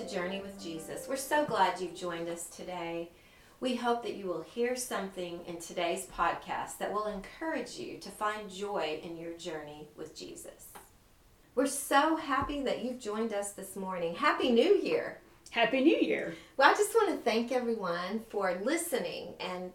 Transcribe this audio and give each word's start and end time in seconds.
To 0.00 0.08
Journey 0.08 0.40
with 0.40 0.58
Jesus. 0.62 1.06
We're 1.08 1.16
so 1.16 1.44
glad 1.44 1.78
you've 1.78 1.94
joined 1.94 2.30
us 2.30 2.46
today. 2.46 3.10
We 3.60 3.76
hope 3.76 4.02
that 4.02 4.14
you 4.14 4.26
will 4.26 4.40
hear 4.40 4.74
something 4.74 5.40
in 5.46 5.58
today's 5.58 6.06
podcast 6.06 6.78
that 6.78 6.90
will 6.90 7.06
encourage 7.06 7.76
you 7.76 7.98
to 7.98 8.08
find 8.08 8.48
joy 8.48 9.00
in 9.02 9.18
your 9.18 9.34
journey 9.34 9.88
with 9.98 10.16
Jesus. 10.16 10.68
We're 11.54 11.66
so 11.66 12.16
happy 12.16 12.62
that 12.62 12.82
you've 12.82 12.98
joined 12.98 13.34
us 13.34 13.52
this 13.52 13.76
morning. 13.76 14.14
Happy 14.14 14.50
New 14.50 14.76
Year! 14.76 15.20
Happy 15.50 15.82
New 15.82 15.98
Year! 15.98 16.34
Well, 16.56 16.70
I 16.70 16.74
just 16.74 16.94
want 16.94 17.10
to 17.10 17.22
thank 17.22 17.52
everyone 17.52 18.24
for 18.30 18.58
listening. 18.62 19.34
And 19.38 19.70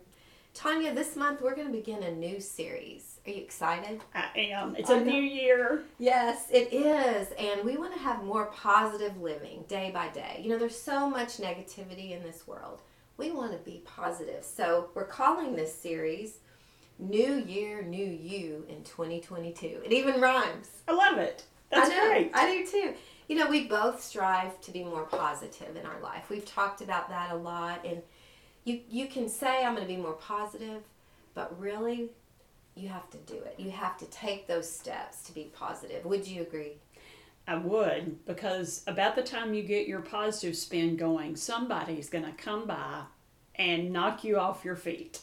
Tanya, 0.56 0.96
this 0.96 1.16
month 1.16 1.42
we're 1.42 1.56
going 1.56 1.68
to 1.68 1.74
begin 1.74 2.02
a 2.02 2.12
new 2.12 2.40
series. 2.40 3.15
Are 3.26 3.32
you 3.32 3.42
excited? 3.42 4.02
I 4.14 4.28
am. 4.36 4.76
It's 4.76 4.92
a 4.92 5.00
new 5.00 5.22
year. 5.22 5.82
Yes, 5.98 6.46
it 6.52 6.72
is. 6.72 7.30
And 7.40 7.66
we 7.66 7.76
want 7.76 7.94
to 7.94 8.00
have 8.00 8.24
more 8.24 8.46
positive 8.48 9.20
living 9.20 9.66
day 9.68 9.90
by 9.92 10.10
day. 10.10 10.42
You 10.44 10.50
know, 10.50 10.60
there's 10.60 10.80
so 10.80 11.10
much 11.10 11.38
negativity 11.38 12.12
in 12.12 12.22
this 12.22 12.46
world. 12.46 12.82
We 13.18 13.32
want 13.32 13.54
to 13.54 13.58
be 13.58 13.82
positive. 13.84 14.44
So 14.44 14.90
we're 14.94 15.06
calling 15.06 15.56
this 15.56 15.74
series 15.74 16.38
New 17.00 17.38
Year, 17.48 17.82
New 17.82 18.06
You 18.06 18.64
in 18.70 18.84
2022. 18.84 19.82
It 19.84 19.92
even 19.92 20.22
rhymes. 20.22 20.70
I 20.88 20.94
love 20.94 21.18
it. 21.18 21.46
That's 21.72 21.90
I 21.90 22.08
great. 22.08 22.32
I 22.36 22.52
do 22.52 22.68
too. 22.68 22.94
You 23.28 23.38
know, 23.38 23.50
we 23.50 23.66
both 23.66 24.04
strive 24.04 24.62
to 24.62 24.72
be 24.72 24.84
more 24.84 25.06
positive 25.06 25.76
in 25.76 25.86
our 25.88 26.00
life. 26.00 26.30
We've 26.30 26.46
talked 26.46 26.82
about 26.82 27.10
that 27.10 27.32
a 27.32 27.36
lot. 27.36 27.84
And 27.84 28.04
you, 28.66 28.82
you 28.88 29.08
can 29.08 29.28
say, 29.30 29.66
I'm 29.66 29.74
going 29.74 29.88
to 29.88 29.92
be 29.92 30.00
more 30.00 30.14
positive, 30.14 30.84
but 31.34 31.60
really, 31.60 32.12
you 32.76 32.90
have 32.90 33.10
to 33.10 33.18
do 33.18 33.36
it. 33.36 33.56
You 33.58 33.72
have 33.72 33.98
to 33.98 34.06
take 34.06 34.48
those 34.48 34.70
steps 34.70 35.24
to 35.24 35.34
be 35.34 35.52
positive. 35.56 36.06
Would 36.06 36.28
you 36.28 36.42
agree? 36.42 36.74
I 37.48 37.56
would, 37.56 38.26
because 38.26 38.84
about 38.88 39.16
the 39.16 39.22
time 39.22 39.54
you 39.54 39.64
get 39.64 39.88
your 39.88 40.02
positive 40.02 40.58
spin 40.58 40.98
going, 40.98 41.36
somebody's 41.36 42.10
going 42.10 42.26
to 42.26 42.32
come 42.32 42.66
by 42.66 43.04
and 43.54 43.94
knock 43.94 44.24
you 44.24 44.38
off 44.40 44.66
your 44.66 44.76
feet. 44.76 45.20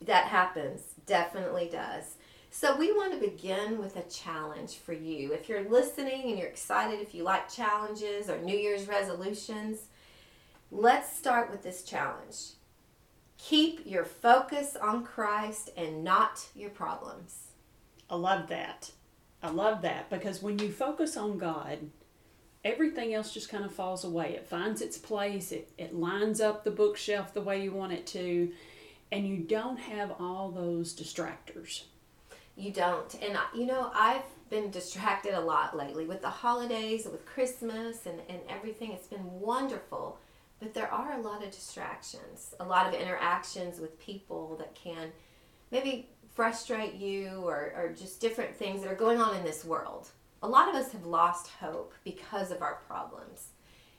That 0.00 0.26
happens, 0.26 0.82
definitely 1.06 1.68
does. 1.70 2.14
So, 2.50 2.76
we 2.76 2.92
want 2.92 3.12
to 3.12 3.28
begin 3.28 3.80
with 3.80 3.96
a 3.96 4.02
challenge 4.02 4.76
for 4.76 4.92
you. 4.92 5.32
If 5.32 5.48
you're 5.48 5.68
listening 5.68 6.28
and 6.28 6.38
you're 6.38 6.46
excited, 6.46 7.00
if 7.00 7.12
you 7.12 7.24
like 7.24 7.52
challenges 7.52 8.30
or 8.30 8.38
New 8.38 8.56
Year's 8.56 8.86
resolutions, 8.86 9.86
let's 10.70 11.16
start 11.16 11.50
with 11.50 11.64
this 11.64 11.82
challenge. 11.82 12.52
Keep 13.48 13.82
your 13.84 14.06
focus 14.06 14.74
on 14.74 15.04
Christ 15.04 15.68
and 15.76 16.02
not 16.02 16.46
your 16.54 16.70
problems. 16.70 17.48
I 18.08 18.16
love 18.16 18.48
that. 18.48 18.90
I 19.42 19.50
love 19.50 19.82
that 19.82 20.08
because 20.08 20.42
when 20.42 20.58
you 20.58 20.72
focus 20.72 21.14
on 21.14 21.36
God, 21.36 21.90
everything 22.64 23.12
else 23.12 23.34
just 23.34 23.50
kind 23.50 23.62
of 23.62 23.74
falls 23.74 24.02
away. 24.02 24.32
It 24.32 24.46
finds 24.46 24.80
its 24.80 24.96
place, 24.96 25.52
it, 25.52 25.70
it 25.76 25.94
lines 25.94 26.40
up 26.40 26.64
the 26.64 26.70
bookshelf 26.70 27.34
the 27.34 27.42
way 27.42 27.62
you 27.62 27.70
want 27.70 27.92
it 27.92 28.06
to, 28.08 28.50
and 29.12 29.28
you 29.28 29.36
don't 29.36 29.78
have 29.78 30.12
all 30.18 30.50
those 30.50 30.94
distractors. 30.96 31.82
You 32.56 32.72
don't. 32.72 33.14
And, 33.22 33.36
uh, 33.36 33.40
you 33.54 33.66
know, 33.66 33.90
I've 33.94 34.24
been 34.48 34.70
distracted 34.70 35.34
a 35.34 35.40
lot 35.40 35.76
lately 35.76 36.06
with 36.06 36.22
the 36.22 36.30
holidays, 36.30 37.04
with 37.04 37.26
Christmas, 37.26 38.06
and, 38.06 38.20
and 38.26 38.40
everything. 38.48 38.92
It's 38.92 39.08
been 39.08 39.38
wonderful. 39.38 40.18
But 40.60 40.74
there 40.74 40.90
are 40.90 41.12
a 41.12 41.22
lot 41.22 41.44
of 41.44 41.50
distractions, 41.50 42.54
a 42.60 42.64
lot 42.64 42.86
of 42.86 42.98
interactions 42.98 43.80
with 43.80 43.98
people 43.98 44.56
that 44.58 44.74
can 44.74 45.12
maybe 45.70 46.08
frustrate 46.34 46.94
you 46.94 47.42
or, 47.44 47.72
or 47.76 47.94
just 47.96 48.20
different 48.20 48.56
things 48.56 48.82
that 48.82 48.90
are 48.90 48.96
going 48.96 49.20
on 49.20 49.36
in 49.36 49.44
this 49.44 49.64
world. 49.64 50.10
A 50.42 50.48
lot 50.48 50.68
of 50.68 50.74
us 50.74 50.92
have 50.92 51.06
lost 51.06 51.48
hope 51.60 51.94
because 52.04 52.50
of 52.50 52.62
our 52.62 52.76
problems. 52.86 53.48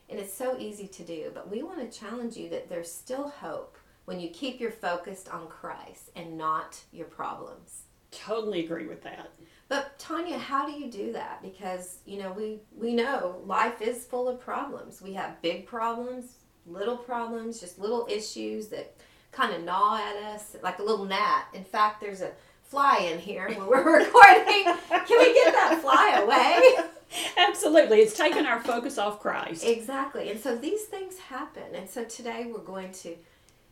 And 0.09 0.19
it's 0.19 0.33
so 0.33 0.57
easy 0.59 0.87
to 0.87 1.03
do, 1.03 1.31
but 1.33 1.49
we 1.49 1.63
want 1.63 1.79
to 1.79 1.99
challenge 1.99 2.37
you 2.37 2.49
that 2.49 2.69
there's 2.69 2.91
still 2.91 3.29
hope 3.29 3.77
when 4.05 4.19
you 4.19 4.29
keep 4.29 4.59
your 4.59 4.71
focus 4.71 5.25
on 5.31 5.47
Christ 5.47 6.11
and 6.15 6.37
not 6.37 6.79
your 6.91 7.07
problems. 7.07 7.83
Totally 8.11 8.63
agree 8.63 8.85
with 8.85 9.01
that. 9.03 9.31
But 9.67 9.97
Tanya, 9.97 10.37
how 10.37 10.65
do 10.65 10.73
you 10.73 10.91
do 10.91 11.11
that? 11.13 11.41
Because 11.41 11.97
you 12.05 12.19
know 12.19 12.31
we 12.31 12.59
we 12.71 12.93
know 12.93 13.41
life 13.45 13.81
is 13.81 14.05
full 14.05 14.29
of 14.29 14.39
problems. 14.39 15.01
We 15.01 15.13
have 15.13 15.41
big 15.41 15.65
problems, 15.65 16.35
little 16.67 16.97
problems, 16.97 17.59
just 17.59 17.79
little 17.79 18.07
issues 18.09 18.67
that 18.67 18.95
kind 19.31 19.53
of 19.53 19.63
gnaw 19.63 19.97
at 19.97 20.15
us 20.33 20.55
like 20.63 20.79
a 20.79 20.83
little 20.83 21.05
gnat. 21.05 21.47
In 21.53 21.63
fact, 21.63 22.01
there's 22.01 22.21
a 22.21 22.31
fly 22.63 23.09
in 23.11 23.19
here 23.19 23.47
when 23.49 23.67
we're 23.67 23.99
recording. 23.99 24.63
Can 24.63 25.19
we 25.19 25.33
get 25.33 25.53
that 25.53 25.79
fly 25.81 26.19
away? 26.21 26.89
Absolutely. 27.37 27.99
It's 27.99 28.17
taken 28.17 28.45
our 28.45 28.59
focus 28.59 28.97
off 28.97 29.19
Christ. 29.19 29.63
Exactly. 29.63 30.31
And 30.31 30.39
so 30.39 30.55
these 30.55 30.83
things 30.83 31.17
happen. 31.19 31.75
And 31.75 31.89
so 31.89 32.03
today 32.03 32.49
we're 32.51 32.59
going 32.59 32.91
to 32.93 33.15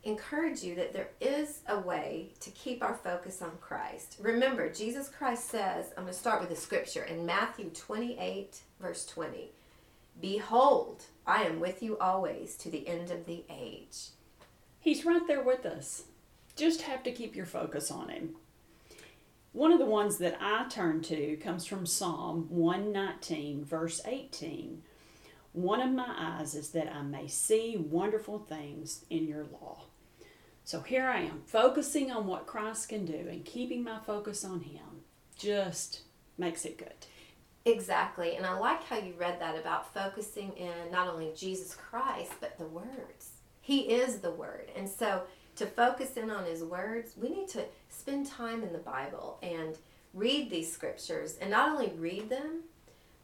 encourage 0.04 0.64
you 0.64 0.76
that 0.76 0.94
there 0.94 1.10
is 1.22 1.62
a 1.68 1.80
way 1.80 2.30
to 2.42 2.50
keep 2.52 2.84
our 2.84 2.94
focus 2.94 3.42
on 3.42 3.52
Christ. 3.62 4.18
Remember, 4.22 4.70
Jesus 4.70 5.10
Christ 5.10 5.50
says, 5.50 5.88
I'm 5.98 6.04
going 6.04 6.14
to 6.14 6.20
start 6.20 6.42
with 6.42 6.50
the 6.50 6.56
scripture 6.56 7.04
in 7.04 7.26
Matthew 7.26 7.70
28, 7.70 8.62
verse 8.82 9.06
20 9.06 9.52
Behold, 10.20 11.04
I 11.26 11.44
am 11.44 11.60
with 11.60 11.84
you 11.84 11.98
always 11.98 12.56
to 12.58 12.70
the 12.70 12.88
end 12.88 13.12
of 13.12 13.26
the 13.26 13.44
age. 13.50 14.10
He's 14.80 15.06
right 15.06 15.26
there 15.28 15.44
with 15.44 15.66
us. 15.66 16.04
Just 16.56 16.84
have 16.84 17.04
to 17.04 17.12
keep 17.12 17.36
your 17.36 17.46
focus 17.46 17.90
on 17.90 18.10
him. 18.10 18.36
One 19.54 19.72
of 19.72 19.80
the 19.80 19.86
ones 19.86 20.18
that 20.18 20.38
I 20.42 20.68
turn 20.68 21.02
to 21.04 21.38
comes 21.38 21.66
from 21.66 21.86
Psalm 21.86 22.48
119, 22.50 23.64
verse 23.64 24.02
18. 24.06 24.82
One 25.54 25.80
of 25.80 25.92
my 25.92 26.16
eyes 26.18 26.56
is 26.56 26.70
that 26.70 26.92
I 26.92 27.04
may 27.04 27.28
see 27.28 27.78
wonderful 27.78 28.40
things 28.40 29.06
in 29.10 29.28
your 29.28 29.46
law. 29.46 29.84
So 30.64 30.82
here 30.82 31.06
I 31.06 31.22
am, 31.22 31.44
focusing 31.46 32.12
on 32.12 32.26
what 32.26 32.48
Christ 32.48 32.90
can 32.90 33.06
do 33.06 33.28
and 33.30 33.46
keeping 33.46 33.84
my 33.84 34.00
focus 34.00 34.44
on 34.44 34.62
Him 34.62 35.04
just 35.38 36.02
makes 36.38 36.66
it 36.66 36.78
good. 36.78 37.06
Exactly. 37.66 38.36
And 38.36 38.46
I 38.46 38.58
like 38.58 38.84
how 38.84 38.98
you 38.98 39.14
read 39.18 39.40
that 39.40 39.58
about 39.58 39.94
focusing 39.94 40.52
in 40.54 40.92
not 40.92 41.08
only 41.08 41.32
Jesus 41.36 41.76
Christ, 41.76 42.34
but 42.42 42.58
the 42.58 42.66
words. 42.66 43.30
He 43.62 43.82
is 43.94 44.18
the 44.18 44.32
Word. 44.32 44.70
And 44.76 44.88
so 44.88 45.24
to 45.56 45.66
focus 45.66 46.18
in 46.18 46.30
on 46.30 46.46
His 46.46 46.64
words, 46.64 47.14
we 47.16 47.30
need 47.30 47.48
to 47.50 47.64
spend 47.90 48.28
time 48.28 48.64
in 48.64 48.74
the 48.74 48.80
Bible 48.80 49.40
and 49.42 49.78
read 50.14 50.50
these 50.50 50.72
scriptures 50.72 51.38
and 51.40 51.50
not 51.50 51.70
only 51.70 51.94
read 51.98 52.30
them, 52.30 52.64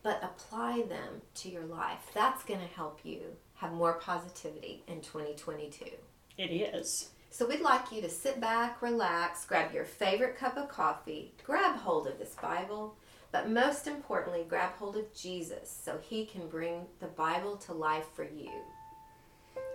but 0.01 0.23
apply 0.23 0.83
them 0.83 1.21
to 1.35 1.49
your 1.49 1.65
life. 1.65 2.09
That's 2.13 2.43
going 2.43 2.61
to 2.61 2.75
help 2.75 3.01
you 3.03 3.19
have 3.55 3.73
more 3.73 3.93
positivity 3.93 4.83
in 4.87 5.01
2022. 5.01 5.85
It 6.37 6.43
is. 6.43 7.09
So 7.31 7.45
we'd 7.45 7.59
like 7.59 7.91
you 7.91 8.01
to 8.01 8.09
sit 8.09 8.39
back, 8.39 8.81
relax, 8.81 9.45
grab 9.45 9.73
your 9.73 9.83
favorite 9.83 10.37
cup 10.37 10.57
of 10.57 10.69
coffee, 10.69 11.33
grab 11.43 11.75
hold 11.75 12.07
of 12.07 12.17
this 12.17 12.35
Bible, 12.41 12.95
but 13.31 13.49
most 13.49 13.87
importantly, 13.87 14.45
grab 14.47 14.73
hold 14.73 14.97
of 14.97 15.13
Jesus 15.13 15.69
so 15.83 15.99
he 16.01 16.25
can 16.25 16.47
bring 16.47 16.85
the 16.99 17.07
Bible 17.07 17.57
to 17.57 17.73
life 17.73 18.07
for 18.13 18.23
you. 18.23 18.51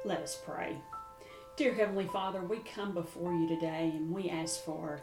Let 0.05 0.21
us 0.21 0.41
pray. 0.45 0.77
Dear 1.57 1.75
Heavenly 1.75 2.07
Father, 2.07 2.41
we 2.41 2.59
come 2.59 2.93
before 2.93 3.33
you 3.33 3.49
today 3.49 3.93
and 3.95 4.11
we 4.11 4.29
ask 4.29 4.65
for 4.65 5.01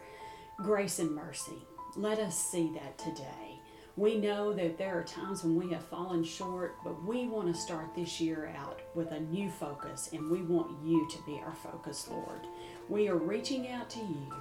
grace 0.58 0.98
and 0.98 1.14
mercy. 1.14 1.66
Let 1.96 2.18
us 2.18 2.36
see 2.36 2.70
that 2.74 2.98
today. 2.98 3.58
We 3.96 4.16
know 4.16 4.54
that 4.54 4.78
there 4.78 4.98
are 4.98 5.04
times 5.04 5.44
when 5.44 5.54
we 5.54 5.70
have 5.72 5.84
fallen 5.84 6.24
short, 6.24 6.76
but 6.82 7.04
we 7.04 7.26
want 7.26 7.54
to 7.54 7.60
start 7.60 7.94
this 7.94 8.20
year 8.20 8.54
out 8.56 8.80
with 8.94 9.10
a 9.12 9.20
new 9.20 9.50
focus, 9.50 10.08
and 10.14 10.30
we 10.30 10.40
want 10.40 10.82
you 10.82 11.06
to 11.10 11.18
be 11.26 11.42
our 11.44 11.54
focus, 11.54 12.08
Lord. 12.10 12.46
We 12.88 13.08
are 13.08 13.16
reaching 13.16 13.68
out 13.68 13.90
to 13.90 13.98
you 13.98 14.32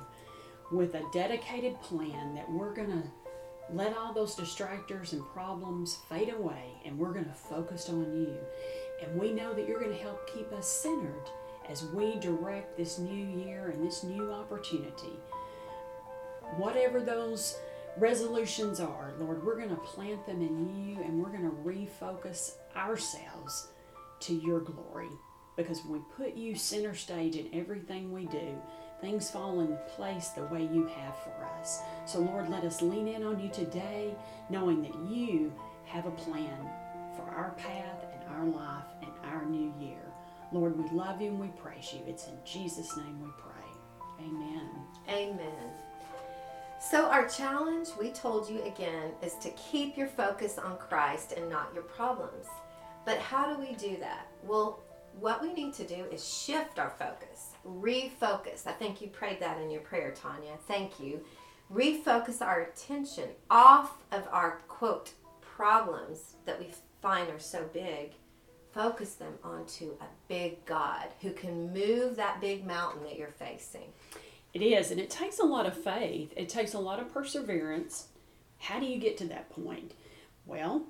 with 0.71 0.95
a 0.95 1.03
dedicated 1.11 1.81
plan 1.81 2.33
that 2.33 2.49
we're 2.49 2.73
going 2.73 2.91
to 2.91 3.03
let 3.73 3.97
all 3.97 4.13
those 4.13 4.35
distractors 4.35 5.13
and 5.13 5.25
problems 5.33 5.99
fade 6.09 6.33
away, 6.33 6.73
and 6.85 6.97
we're 6.97 7.13
going 7.13 7.25
to 7.25 7.33
focus 7.33 7.89
on 7.89 8.13
you. 8.13 8.37
And 9.01 9.19
we 9.19 9.31
know 9.31 9.53
that 9.53 9.67
you're 9.67 9.79
going 9.79 9.95
to 9.95 10.03
help 10.03 10.29
keep 10.33 10.51
us 10.51 10.67
centered 10.67 11.29
as 11.69 11.85
we 11.85 12.19
direct 12.19 12.77
this 12.77 12.99
new 12.99 13.43
year 13.43 13.69
and 13.69 13.85
this 13.85 14.03
new 14.03 14.31
opportunity. 14.31 15.13
Whatever 16.57 16.99
those 16.99 17.57
resolutions 17.97 18.79
are, 18.79 19.13
Lord, 19.19 19.43
we're 19.43 19.57
going 19.57 19.69
to 19.69 19.75
plant 19.75 20.25
them 20.25 20.41
in 20.41 20.75
you 20.75 21.01
and 21.01 21.21
we're 21.21 21.29
going 21.29 21.49
to 21.49 21.55
refocus 21.63 22.55
ourselves 22.75 23.69
to 24.21 24.33
your 24.33 24.59
glory. 24.59 25.09
Because 25.55 25.83
when 25.83 25.93
we 25.93 25.99
put 26.15 26.35
you 26.35 26.55
center 26.55 26.95
stage 26.95 27.35
in 27.35 27.49
everything 27.53 28.11
we 28.11 28.25
do, 28.25 28.61
things 29.01 29.29
fall 29.29 29.59
in 29.61 29.77
place 29.95 30.29
the 30.29 30.45
way 30.45 30.61
you 30.61 30.87
have 30.87 31.17
for 31.17 31.45
us. 31.59 31.81
So, 32.05 32.19
Lord, 32.19 32.49
let 32.49 32.63
us 32.63 32.81
lean 32.81 33.07
in 33.07 33.23
on 33.23 33.39
you 33.39 33.49
today, 33.49 34.15
knowing 34.49 34.81
that 34.83 34.95
you 35.09 35.51
have 35.85 36.05
a 36.05 36.11
plan 36.11 36.69
for 37.15 37.23
our 37.23 37.51
path 37.57 38.05
and 38.13 38.23
our 38.29 38.45
life 38.45 38.85
and 39.01 39.11
our 39.25 39.45
new 39.45 39.73
year. 39.79 39.97
Lord, 40.51 40.77
we 40.77 40.89
love 40.95 41.21
you 41.21 41.29
and 41.29 41.39
we 41.39 41.47
praise 41.47 41.93
you. 41.93 42.01
It's 42.07 42.27
in 42.27 42.37
Jesus' 42.45 42.95
name 42.97 43.21
we 43.21 43.29
pray. 43.37 44.25
Amen. 44.25 44.69
Amen. 45.09 45.71
So, 46.79 47.05
our 47.05 47.27
challenge, 47.27 47.89
we 47.99 48.11
told 48.11 48.49
you 48.49 48.63
again, 48.63 49.11
is 49.21 49.35
to 49.35 49.49
keep 49.51 49.97
your 49.97 50.07
focus 50.07 50.57
on 50.57 50.77
Christ 50.77 51.33
and 51.33 51.49
not 51.49 51.71
your 51.73 51.83
problems. 51.83 52.47
But 53.05 53.19
how 53.19 53.53
do 53.53 53.59
we 53.59 53.75
do 53.75 53.97
that? 53.99 54.27
Well, 54.43 54.79
what 55.19 55.41
we 55.41 55.53
need 55.53 55.73
to 55.75 55.85
do 55.85 56.05
is 56.11 56.27
shift 56.27 56.79
our 56.79 56.89
focus, 56.91 57.50
refocus. 57.65 58.67
I 58.67 58.71
think 58.71 59.01
you 59.01 59.07
prayed 59.07 59.39
that 59.39 59.61
in 59.61 59.71
your 59.71 59.81
prayer, 59.81 60.11
Tanya. 60.11 60.53
Thank 60.67 60.99
you. 60.99 61.21
Refocus 61.71 62.41
our 62.41 62.61
attention 62.61 63.29
off 63.49 63.97
of 64.11 64.27
our 64.31 64.59
quote 64.67 65.11
problems 65.41 66.35
that 66.45 66.59
we 66.59 66.67
find 67.01 67.29
are 67.29 67.39
so 67.39 67.63
big. 67.73 68.13
Focus 68.73 69.15
them 69.15 69.33
onto 69.43 69.91
a 70.01 70.05
big 70.27 70.65
God 70.65 71.07
who 71.21 71.31
can 71.31 71.73
move 71.73 72.15
that 72.15 72.41
big 72.41 72.65
mountain 72.65 73.03
that 73.03 73.17
you're 73.17 73.27
facing. 73.27 73.93
It 74.53 74.61
is, 74.61 74.91
and 74.91 74.99
it 74.99 75.09
takes 75.09 75.39
a 75.39 75.45
lot 75.45 75.65
of 75.65 75.81
faith. 75.81 76.33
It 76.35 76.49
takes 76.49 76.73
a 76.73 76.79
lot 76.79 76.99
of 76.99 77.13
perseverance. 77.13 78.07
How 78.57 78.79
do 78.79 78.85
you 78.85 78.97
get 78.99 79.17
to 79.17 79.25
that 79.27 79.49
point? 79.49 79.93
Well, 80.45 80.87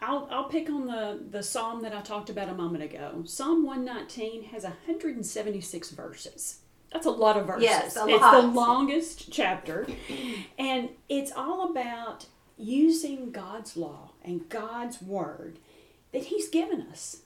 I'll, 0.00 0.28
I'll 0.30 0.48
pick 0.48 0.68
on 0.68 0.86
the, 0.86 1.20
the 1.30 1.42
psalm 1.42 1.82
that 1.82 1.94
I 1.94 2.00
talked 2.00 2.30
about 2.30 2.48
a 2.48 2.54
moment 2.54 2.84
ago. 2.84 3.22
Psalm 3.24 3.64
119 3.64 4.44
has 4.44 4.64
176 4.64 5.90
verses. 5.90 6.58
That's 6.92 7.06
a 7.06 7.10
lot 7.10 7.36
of 7.36 7.46
verses. 7.46 7.64
Yes, 7.64 7.96
a 7.96 8.06
it's 8.06 8.30
the 8.30 8.42
longest 8.42 9.32
chapter. 9.32 9.86
And 10.58 10.90
it's 11.08 11.32
all 11.32 11.70
about 11.70 12.26
using 12.56 13.32
God's 13.32 13.76
law 13.76 14.10
and 14.24 14.48
God's 14.48 15.02
word 15.02 15.58
that 16.12 16.24
He's 16.26 16.48
given 16.48 16.82
us. 16.82 17.22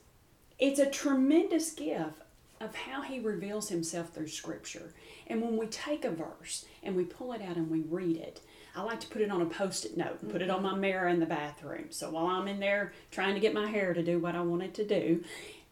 It's 0.57 0.79
a 0.79 0.89
tremendous 0.89 1.71
gift 1.71 2.21
of 2.59 2.75
how 2.75 3.03
He 3.03 3.19
reveals 3.19 3.69
Himself 3.69 4.09
through 4.09 4.27
Scripture. 4.27 4.93
And 5.27 5.41
when 5.41 5.57
we 5.57 5.67
take 5.67 6.03
a 6.03 6.09
verse 6.09 6.65
and 6.81 6.95
we 6.95 7.03
pull 7.03 7.33
it 7.33 7.41
out 7.41 7.55
and 7.55 7.69
we 7.69 7.81
read 7.81 8.17
it, 8.17 8.41
I 8.79 8.83
like 8.83 9.01
to 9.01 9.07
put 9.07 9.21
it 9.21 9.29
on 9.29 9.41
a 9.41 9.45
post 9.45 9.83
it 9.83 9.97
note 9.97 10.19
and 10.21 10.31
put 10.31 10.41
it 10.41 10.49
on 10.49 10.63
my 10.63 10.73
mirror 10.73 11.09
in 11.09 11.19
the 11.19 11.25
bathroom. 11.25 11.87
So 11.89 12.11
while 12.11 12.27
I'm 12.27 12.47
in 12.47 12.61
there 12.61 12.93
trying 13.11 13.33
to 13.33 13.41
get 13.41 13.53
my 13.53 13.69
hair 13.69 13.93
to 13.93 14.01
do 14.01 14.19
what 14.19 14.35
I 14.35 14.41
want 14.41 14.63
it 14.63 14.73
to 14.75 14.85
do, 14.85 15.21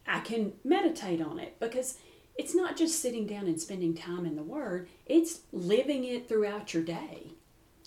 I 0.05 0.19
can 0.19 0.51
meditate 0.65 1.21
on 1.21 1.39
it 1.39 1.57
because 1.61 1.99
it's 2.37 2.53
not 2.53 2.75
just 2.75 3.01
sitting 3.01 3.25
down 3.25 3.45
and 3.47 3.59
spending 3.61 3.95
time 3.95 4.25
in 4.25 4.35
the 4.35 4.43
Word, 4.43 4.89
it's 5.05 5.39
living 5.53 6.03
it 6.03 6.27
throughout 6.27 6.73
your 6.73 6.83
day. 6.83 7.31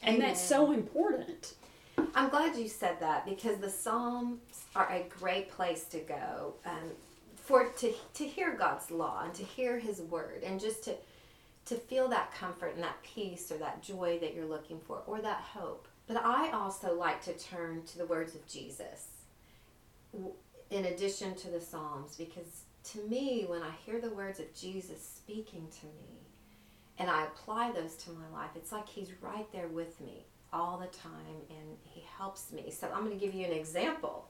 And 0.02 0.22
that's 0.22 0.40
so 0.40 0.72
important. 0.72 1.52
I'm 2.14 2.30
glad 2.30 2.56
you 2.56 2.66
said 2.66 2.98
that 3.00 3.26
because 3.26 3.58
the 3.58 3.68
Psalms 3.68 4.40
are 4.74 4.90
a 4.90 5.04
great 5.20 5.50
place 5.50 5.84
to 5.84 5.98
go 5.98 6.54
um, 6.64 6.92
for 7.36 7.66
to 7.68 7.92
to 8.14 8.24
hear 8.24 8.54
God's 8.54 8.90
law 8.90 9.24
and 9.24 9.34
to 9.34 9.44
hear 9.44 9.78
His 9.78 10.00
word 10.00 10.42
and 10.42 10.58
just 10.58 10.82
to 10.84 10.94
to 11.66 11.74
feel 11.76 12.08
that 12.08 12.34
comfort 12.34 12.74
and 12.74 12.82
that 12.82 13.02
peace 13.02 13.50
or 13.52 13.58
that 13.58 13.82
joy 13.82 14.18
that 14.20 14.34
you're 14.34 14.46
looking 14.46 14.80
for 14.80 15.02
or 15.06 15.20
that 15.20 15.40
hope. 15.40 15.86
But 16.06 16.24
I 16.24 16.50
also 16.50 16.94
like 16.94 17.22
to 17.24 17.32
turn 17.34 17.82
to 17.84 17.98
the 17.98 18.06
words 18.06 18.34
of 18.34 18.46
Jesus 18.46 19.08
in 20.70 20.84
addition 20.86 21.34
to 21.36 21.50
the 21.50 21.60
Psalms 21.60 22.16
because 22.16 22.62
to 22.92 23.00
me, 23.08 23.44
when 23.46 23.62
I 23.62 23.70
hear 23.84 24.00
the 24.00 24.10
words 24.10 24.40
of 24.40 24.52
Jesus 24.54 25.02
speaking 25.02 25.66
to 25.80 25.86
me 25.86 26.18
and 26.98 27.10
I 27.10 27.24
apply 27.24 27.72
those 27.72 27.94
to 27.96 28.10
my 28.10 28.28
life, 28.32 28.50
it's 28.56 28.72
like 28.72 28.88
He's 28.88 29.10
right 29.20 29.46
there 29.52 29.68
with 29.68 30.00
me 30.00 30.24
all 30.52 30.78
the 30.78 30.86
time 30.96 31.36
and 31.50 31.76
He 31.84 32.04
helps 32.18 32.52
me. 32.52 32.70
So 32.70 32.88
I'm 32.92 33.04
going 33.04 33.18
to 33.18 33.24
give 33.24 33.34
you 33.34 33.44
an 33.44 33.52
example 33.52 34.28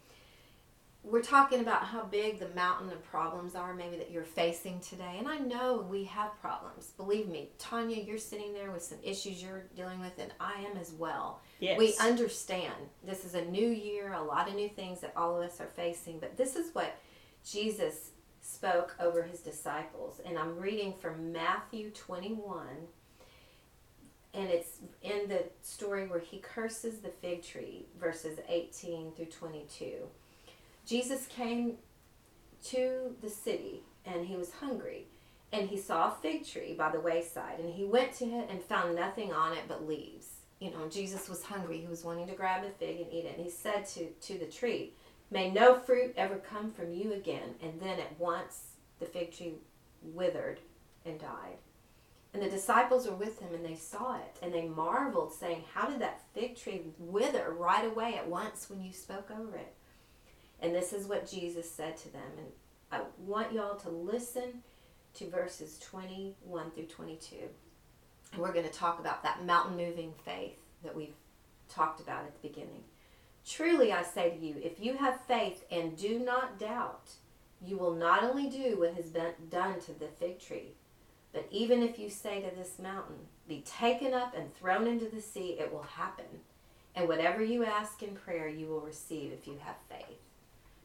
we're 1.02 1.22
talking 1.22 1.60
about 1.60 1.84
how 1.84 2.04
big 2.04 2.38
the 2.38 2.48
mountain 2.54 2.92
of 2.92 3.02
problems 3.04 3.54
are 3.54 3.72
maybe 3.74 3.96
that 3.96 4.10
you're 4.10 4.22
facing 4.22 4.80
today 4.80 5.16
and 5.18 5.26
i 5.26 5.38
know 5.38 5.86
we 5.88 6.04
have 6.04 6.38
problems. 6.40 6.92
Believe 6.96 7.28
me 7.28 7.50
tanya 7.58 8.02
you're 8.02 8.18
sitting 8.18 8.52
there 8.52 8.70
with 8.70 8.82
some 8.82 8.98
issues 9.02 9.42
you're 9.42 9.64
dealing 9.74 10.00
with 10.00 10.18
and 10.18 10.32
i 10.40 10.54
am 10.70 10.76
as 10.76 10.92
well. 10.92 11.40
Yes. 11.58 11.78
we 11.78 11.94
understand 12.00 12.74
this 13.04 13.24
is 13.24 13.34
a 13.34 13.44
new 13.46 13.68
year 13.68 14.12
a 14.12 14.22
lot 14.22 14.48
of 14.48 14.54
new 14.54 14.68
things 14.68 15.00
that 15.00 15.12
all 15.16 15.36
of 15.36 15.42
us 15.48 15.60
are 15.60 15.68
facing 15.68 16.18
but 16.18 16.36
this 16.36 16.56
is 16.56 16.74
what 16.74 16.96
jesus 17.44 18.10
spoke 18.42 18.96
over 19.00 19.22
his 19.22 19.40
disciples 19.40 20.20
and 20.24 20.38
i'm 20.38 20.58
reading 20.58 20.94
from 21.00 21.32
matthew 21.32 21.90
21 21.90 22.66
and 24.32 24.48
it's 24.48 24.78
in 25.02 25.28
the 25.28 25.44
story 25.60 26.06
where 26.06 26.20
he 26.20 26.38
curses 26.38 27.00
the 27.00 27.08
fig 27.08 27.42
tree 27.42 27.86
verses 27.98 28.38
18 28.48 29.12
through 29.12 29.26
22 29.26 29.92
Jesus 30.90 31.28
came 31.28 31.74
to 32.64 33.14
the 33.22 33.30
city 33.30 33.84
and 34.04 34.26
he 34.26 34.36
was 34.36 34.50
hungry. 34.54 35.06
And 35.52 35.68
he 35.68 35.78
saw 35.78 36.08
a 36.08 36.16
fig 36.20 36.44
tree 36.44 36.74
by 36.76 36.90
the 36.90 36.98
wayside. 36.98 37.60
And 37.60 37.72
he 37.72 37.84
went 37.84 38.12
to 38.14 38.24
it 38.24 38.48
and 38.50 38.60
found 38.60 38.96
nothing 38.96 39.32
on 39.32 39.52
it 39.52 39.64
but 39.68 39.86
leaves. 39.86 40.26
You 40.58 40.72
know, 40.72 40.88
Jesus 40.88 41.28
was 41.28 41.44
hungry. 41.44 41.78
He 41.78 41.86
was 41.86 42.02
wanting 42.02 42.26
to 42.26 42.34
grab 42.34 42.64
a 42.64 42.70
fig 42.70 43.02
and 43.02 43.12
eat 43.12 43.24
it. 43.24 43.36
And 43.36 43.44
he 43.44 43.50
said 43.50 43.86
to, 43.90 44.06
to 44.06 44.38
the 44.38 44.46
tree, 44.46 44.92
May 45.30 45.48
no 45.52 45.76
fruit 45.76 46.12
ever 46.16 46.36
come 46.36 46.72
from 46.72 46.92
you 46.92 47.12
again. 47.12 47.54
And 47.62 47.80
then 47.80 48.00
at 48.00 48.18
once 48.18 48.72
the 48.98 49.06
fig 49.06 49.36
tree 49.36 49.54
withered 50.02 50.58
and 51.06 51.20
died. 51.20 51.58
And 52.34 52.42
the 52.42 52.50
disciples 52.50 53.06
were 53.06 53.14
with 53.14 53.38
him 53.40 53.54
and 53.54 53.64
they 53.64 53.76
saw 53.76 54.16
it. 54.16 54.38
And 54.42 54.52
they 54.52 54.66
marveled, 54.66 55.32
saying, 55.32 55.64
How 55.72 55.88
did 55.88 56.00
that 56.00 56.22
fig 56.34 56.56
tree 56.56 56.82
wither 56.98 57.54
right 57.56 57.84
away 57.84 58.16
at 58.16 58.28
once 58.28 58.68
when 58.68 58.82
you 58.82 58.92
spoke 58.92 59.30
over 59.30 59.56
it? 59.56 59.74
And 60.60 60.74
this 60.74 60.92
is 60.92 61.06
what 61.06 61.30
Jesus 61.30 61.70
said 61.70 61.96
to 61.98 62.12
them. 62.12 62.22
And 62.38 62.46
I 62.92 63.02
want 63.18 63.52
y'all 63.52 63.76
to 63.76 63.88
listen 63.88 64.62
to 65.14 65.28
verses 65.28 65.78
21 65.78 66.70
through 66.72 66.84
22. 66.84 67.36
And 68.32 68.42
we're 68.42 68.52
going 68.52 68.66
to 68.66 68.72
talk 68.72 69.00
about 69.00 69.22
that 69.22 69.44
mountain 69.44 69.76
moving 69.76 70.12
faith 70.24 70.58
that 70.84 70.94
we've 70.94 71.14
talked 71.68 72.00
about 72.00 72.24
at 72.24 72.40
the 72.40 72.48
beginning. 72.48 72.84
Truly, 73.46 73.92
I 73.92 74.02
say 74.02 74.30
to 74.30 74.36
you, 74.36 74.56
if 74.62 74.80
you 74.80 74.96
have 74.98 75.20
faith 75.22 75.64
and 75.70 75.96
do 75.96 76.18
not 76.18 76.58
doubt, 76.58 77.12
you 77.62 77.76
will 77.76 77.94
not 77.94 78.22
only 78.22 78.48
do 78.48 78.78
what 78.78 78.94
has 78.94 79.06
been 79.06 79.32
done 79.50 79.80
to 79.80 79.92
the 79.92 80.08
fig 80.08 80.40
tree, 80.40 80.74
but 81.32 81.46
even 81.50 81.82
if 81.82 81.98
you 81.98 82.10
say 82.10 82.40
to 82.40 82.54
this 82.54 82.78
mountain, 82.78 83.28
Be 83.46 83.62
taken 83.62 84.14
up 84.14 84.34
and 84.36 84.54
thrown 84.54 84.86
into 84.86 85.06
the 85.06 85.20
sea, 85.20 85.56
it 85.58 85.72
will 85.72 85.82
happen. 85.82 86.24
And 86.94 87.08
whatever 87.08 87.42
you 87.42 87.64
ask 87.64 88.02
in 88.02 88.14
prayer, 88.14 88.48
you 88.48 88.66
will 88.66 88.80
receive 88.80 89.32
if 89.32 89.46
you 89.46 89.58
have 89.64 89.76
faith. 89.88 90.18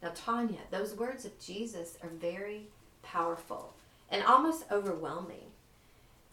Now, 0.05 0.12
Tanya, 0.13 0.59
those 0.69 0.93
words 0.93 1.25
of 1.25 1.39
Jesus 1.39 1.97
are 2.03 2.09
very 2.09 2.67
powerful 3.01 3.74
and 4.07 4.21
almost 4.21 4.65
overwhelming, 4.71 5.47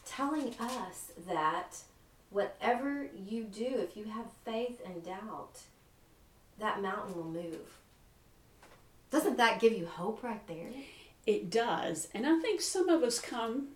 telling 0.05 0.55
us 0.61 1.13
that 1.27 1.79
whatever 2.29 3.09
you 3.17 3.45
do, 3.45 3.65
if 3.79 3.97
you 3.97 4.05
have 4.05 4.27
faith 4.45 4.79
and 4.85 5.03
doubt, 5.03 5.61
that 6.59 6.83
mountain 6.83 7.17
will 7.17 7.25
move. 7.25 7.79
Doesn't 9.11 9.39
that 9.39 9.59
give 9.59 9.73
you 9.73 9.87
hope 9.87 10.23
right 10.23 10.47
there? 10.47 10.69
It 11.25 11.49
does. 11.49 12.09
And 12.13 12.27
I 12.27 12.39
think 12.41 12.61
some 12.61 12.91
of 12.91 13.03
us 13.03 13.19
come, 13.19 13.69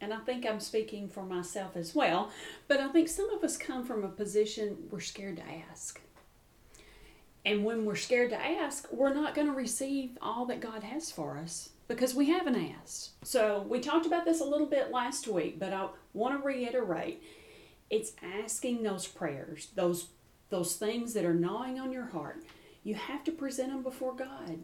and 0.00 0.12
I 0.12 0.18
think 0.18 0.44
I'm 0.44 0.58
speaking 0.58 1.08
for 1.08 1.22
myself 1.22 1.76
as 1.76 1.94
well, 1.94 2.32
but 2.66 2.80
I 2.80 2.88
think 2.88 3.06
some 3.06 3.30
of 3.30 3.44
us 3.44 3.56
come 3.56 3.84
from 3.84 4.02
a 4.02 4.08
position 4.08 4.88
we're 4.90 4.98
scared 4.98 5.36
to 5.36 5.44
ask. 5.70 6.00
And 7.44 7.64
when 7.64 7.84
we're 7.84 7.96
scared 7.96 8.30
to 8.30 8.40
ask, 8.40 8.88
we're 8.90 9.12
not 9.12 9.34
going 9.34 9.46
to 9.46 9.52
receive 9.52 10.16
all 10.22 10.46
that 10.46 10.60
God 10.60 10.82
has 10.82 11.10
for 11.10 11.36
us 11.36 11.70
because 11.88 12.14
we 12.14 12.30
haven't 12.30 12.72
asked. 12.80 13.10
So 13.22 13.66
we 13.68 13.80
talked 13.80 14.06
about 14.06 14.24
this 14.24 14.40
a 14.40 14.44
little 14.44 14.66
bit 14.66 14.90
last 14.90 15.28
week, 15.28 15.58
but 15.58 15.72
I 15.72 15.88
want 16.14 16.40
to 16.40 16.46
reiterate 16.46 17.22
it's 17.90 18.12
asking 18.22 18.82
those 18.82 19.06
prayers, 19.06 19.68
those 19.74 20.08
those 20.50 20.76
things 20.76 21.14
that 21.14 21.24
are 21.24 21.34
gnawing 21.34 21.80
on 21.80 21.90
your 21.90 22.06
heart. 22.06 22.44
You 22.84 22.94
have 22.94 23.24
to 23.24 23.32
present 23.32 23.70
them 23.70 23.82
before 23.82 24.14
God. 24.14 24.58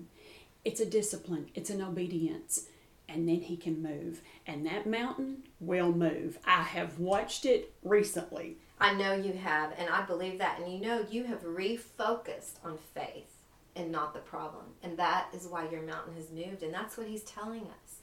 It's 0.64 0.80
a 0.80 0.87
discipline, 0.87 1.50
it's 1.54 1.70
an 1.70 1.82
obedience, 1.82 2.66
and 3.08 3.28
then 3.28 3.40
He 3.40 3.56
can 3.56 3.82
move. 3.82 4.20
And 4.46 4.64
that 4.66 4.87
mountain 4.87 5.44
will 5.58 5.92
move. 5.92 6.38
I 6.44 6.62
have 6.62 6.99
watched 6.99 7.44
it 7.44 7.72
recently. 7.82 8.58
I 8.80 8.94
know 8.94 9.12
you 9.12 9.34
have, 9.34 9.72
and 9.78 9.90
I 9.90 10.02
believe 10.02 10.38
that. 10.38 10.58
And 10.60 10.72
you 10.72 10.80
know, 10.80 11.04
you 11.10 11.25
have 11.25 11.42
refocused 11.42 12.54
on 12.64 12.78
faith 12.94 13.37
and 13.76 13.92
not 13.92 14.14
the 14.14 14.20
problem. 14.20 14.64
And 14.82 14.96
that 14.99 15.28
is 15.34 15.46
why 15.46 15.68
your 15.68 15.82
mountain 15.82 16.14
has 16.16 16.30
moved. 16.30 16.62
And 16.62 16.72
that's 16.72 16.96
what 16.96 17.06
he's 17.06 17.22
telling 17.22 17.62
us. 17.62 17.96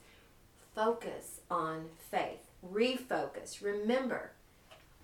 Focus 0.74 1.40
on 1.50 1.86
faith. 2.10 2.46
Refocus. 2.72 3.62
Remember, 3.62 4.32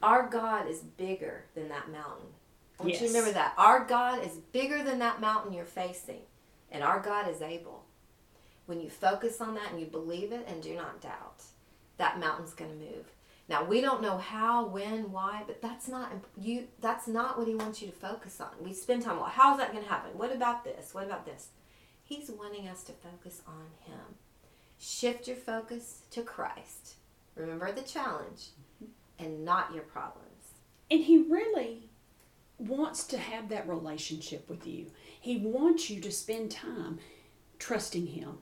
our 0.02 0.28
God 0.28 0.68
is 0.68 0.78
bigger 0.80 1.44
than 1.54 1.68
that 1.68 1.90
mountain. 1.90 2.28
I 2.78 2.82
want 2.82 2.94
you 2.94 3.00
Yes. 3.00 3.00
to 3.00 3.06
remember 3.08 3.32
that. 3.32 3.54
Our 3.58 3.84
God 3.84 4.24
is 4.24 4.36
bigger 4.36 4.82
than 4.82 4.98
that 5.00 5.20
mountain 5.20 5.52
you're 5.52 5.64
facing. 5.64 6.22
And 6.70 6.82
our 6.82 7.00
God 7.00 7.28
is 7.28 7.42
able. 7.42 7.84
When 8.66 8.80
you 8.80 8.90
focus 8.90 9.40
on 9.40 9.54
that 9.54 9.70
and 9.70 9.80
you 9.80 9.86
believe 9.86 10.32
it 10.32 10.46
and 10.48 10.62
do 10.62 10.74
not 10.74 11.00
doubt, 11.00 11.42
that 11.98 12.18
mountain's 12.18 12.54
going 12.54 12.70
to 12.70 12.76
move. 12.76 13.12
Now 13.48 13.64
we 13.64 13.80
don't 13.80 14.02
know 14.02 14.18
how, 14.18 14.66
when, 14.66 15.12
why, 15.12 15.42
but 15.46 15.60
that's 15.60 15.88
not 15.88 16.12
you. 16.36 16.68
That's 16.80 17.06
not 17.06 17.38
what 17.38 17.46
he 17.46 17.54
wants 17.54 17.82
you 17.82 17.88
to 17.88 17.94
focus 17.94 18.40
on. 18.40 18.50
We 18.60 18.72
spend 18.72 19.02
time. 19.02 19.16
Well, 19.16 19.26
how's 19.26 19.58
that 19.58 19.72
going 19.72 19.84
to 19.84 19.90
happen? 19.90 20.16
What 20.16 20.34
about 20.34 20.64
this? 20.64 20.94
What 20.94 21.04
about 21.04 21.26
this? 21.26 21.48
He's 22.02 22.30
wanting 22.30 22.68
us 22.68 22.82
to 22.84 22.92
focus 22.92 23.42
on 23.46 23.66
him. 23.80 24.16
Shift 24.78 25.28
your 25.28 25.36
focus 25.36 26.02
to 26.10 26.22
Christ. 26.22 26.94
Remember 27.36 27.72
the 27.72 27.82
challenge, 27.82 28.48
and 29.18 29.44
not 29.44 29.74
your 29.74 29.82
problems. 29.82 30.52
And 30.90 31.00
He 31.00 31.18
really 31.18 31.88
wants 32.58 33.04
to 33.08 33.18
have 33.18 33.48
that 33.48 33.68
relationship 33.68 34.48
with 34.48 34.66
you. 34.66 34.86
He 35.20 35.38
wants 35.38 35.90
you 35.90 36.00
to 36.00 36.12
spend 36.12 36.50
time. 36.50 36.98
trusting 37.58 38.08
Him, 38.08 38.38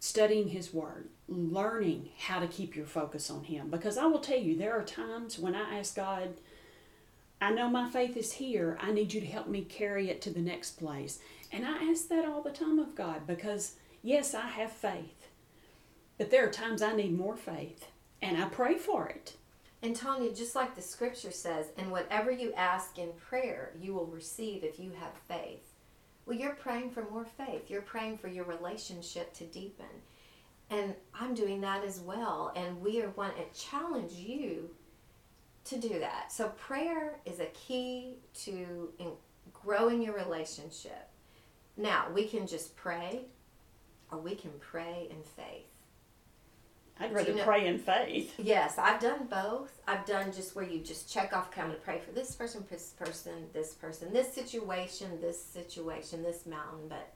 studying 0.00 0.48
His 0.48 0.72
Word, 0.72 1.08
learning 1.28 2.08
how 2.18 2.40
to 2.40 2.46
keep 2.46 2.74
your 2.74 2.86
focus 2.86 3.30
on 3.30 3.44
Him. 3.44 3.68
Because 3.68 3.98
I 3.98 4.06
will 4.06 4.20
tell 4.20 4.38
you, 4.38 4.56
there 4.56 4.78
are 4.78 4.84
times 4.84 5.38
when 5.38 5.54
I 5.54 5.78
ask 5.78 5.94
God, 5.94 6.34
I 7.40 7.52
know 7.52 7.68
my 7.68 7.88
faith 7.88 8.16
is 8.16 8.32
here. 8.32 8.78
I 8.80 8.90
need 8.90 9.12
you 9.12 9.20
to 9.20 9.26
help 9.26 9.46
me 9.46 9.62
carry 9.62 10.10
it 10.10 10.20
to 10.22 10.30
the 10.30 10.40
next 10.40 10.72
place. 10.72 11.20
And 11.52 11.64
I 11.64 11.84
ask 11.84 12.08
that 12.08 12.24
all 12.24 12.42
the 12.42 12.50
time 12.50 12.78
of 12.78 12.94
God 12.94 13.26
because, 13.26 13.76
yes, 14.02 14.34
I 14.34 14.48
have 14.48 14.72
faith. 14.72 15.28
But 16.16 16.30
there 16.30 16.46
are 16.46 16.50
times 16.50 16.82
I 16.82 16.94
need 16.94 17.16
more 17.16 17.36
faith. 17.36 17.86
And 18.20 18.42
I 18.42 18.48
pray 18.48 18.76
for 18.76 19.08
it. 19.08 19.36
And 19.80 19.94
Tanya, 19.94 20.32
just 20.32 20.56
like 20.56 20.74
the 20.74 20.82
scripture 20.82 21.30
says, 21.30 21.66
and 21.76 21.92
whatever 21.92 22.32
you 22.32 22.52
ask 22.54 22.98
in 22.98 23.10
prayer, 23.12 23.72
you 23.80 23.94
will 23.94 24.06
receive 24.06 24.64
if 24.64 24.80
you 24.80 24.90
have 24.98 25.14
faith. 25.28 25.62
Well, 26.26 26.36
you're 26.36 26.56
praying 26.56 26.90
for 26.90 27.08
more 27.08 27.24
faith. 27.24 27.70
You're 27.70 27.82
praying 27.82 28.18
for 28.18 28.26
your 28.26 28.44
relationship 28.44 29.32
to 29.34 29.44
deepen. 29.44 29.86
And 30.70 30.94
I'm 31.14 31.34
doing 31.34 31.60
that 31.62 31.84
as 31.84 32.00
well. 32.00 32.52
And 32.54 32.80
we 32.80 33.00
are 33.00 33.10
want 33.10 33.34
to 33.36 33.60
challenge 33.60 34.12
you 34.12 34.70
to 35.64 35.78
do 35.78 35.98
that. 36.00 36.32
So 36.32 36.48
prayer 36.50 37.20
is 37.24 37.40
a 37.40 37.46
key 37.46 38.16
to 38.42 38.90
in 38.98 39.12
growing 39.52 40.02
your 40.02 40.14
relationship. 40.14 41.08
Now, 41.76 42.06
we 42.12 42.26
can 42.26 42.46
just 42.46 42.76
pray 42.76 43.26
or 44.10 44.18
we 44.18 44.34
can 44.34 44.50
pray 44.60 45.08
in 45.10 45.22
faith. 45.22 45.66
I'd 47.00 47.14
rather 47.14 47.30
you 47.30 47.36
know, 47.36 47.44
pray 47.44 47.66
in 47.66 47.78
faith. 47.78 48.34
Yes, 48.38 48.76
I've 48.76 49.00
done 49.00 49.28
both. 49.30 49.80
I've 49.86 50.04
done 50.04 50.32
just 50.32 50.56
where 50.56 50.64
you 50.64 50.80
just 50.80 51.12
check 51.12 51.32
off, 51.32 51.54
going 51.54 51.70
to 51.70 51.76
pray 51.76 52.00
for 52.04 52.10
this 52.10 52.34
person, 52.34 52.64
this 52.68 52.94
person, 52.98 53.32
this 53.52 53.74
person, 53.74 54.12
this 54.12 54.32
situation, 54.32 55.20
this 55.20 55.40
situation, 55.40 56.24
this 56.24 56.44
mountain. 56.44 56.88
But, 56.88 57.12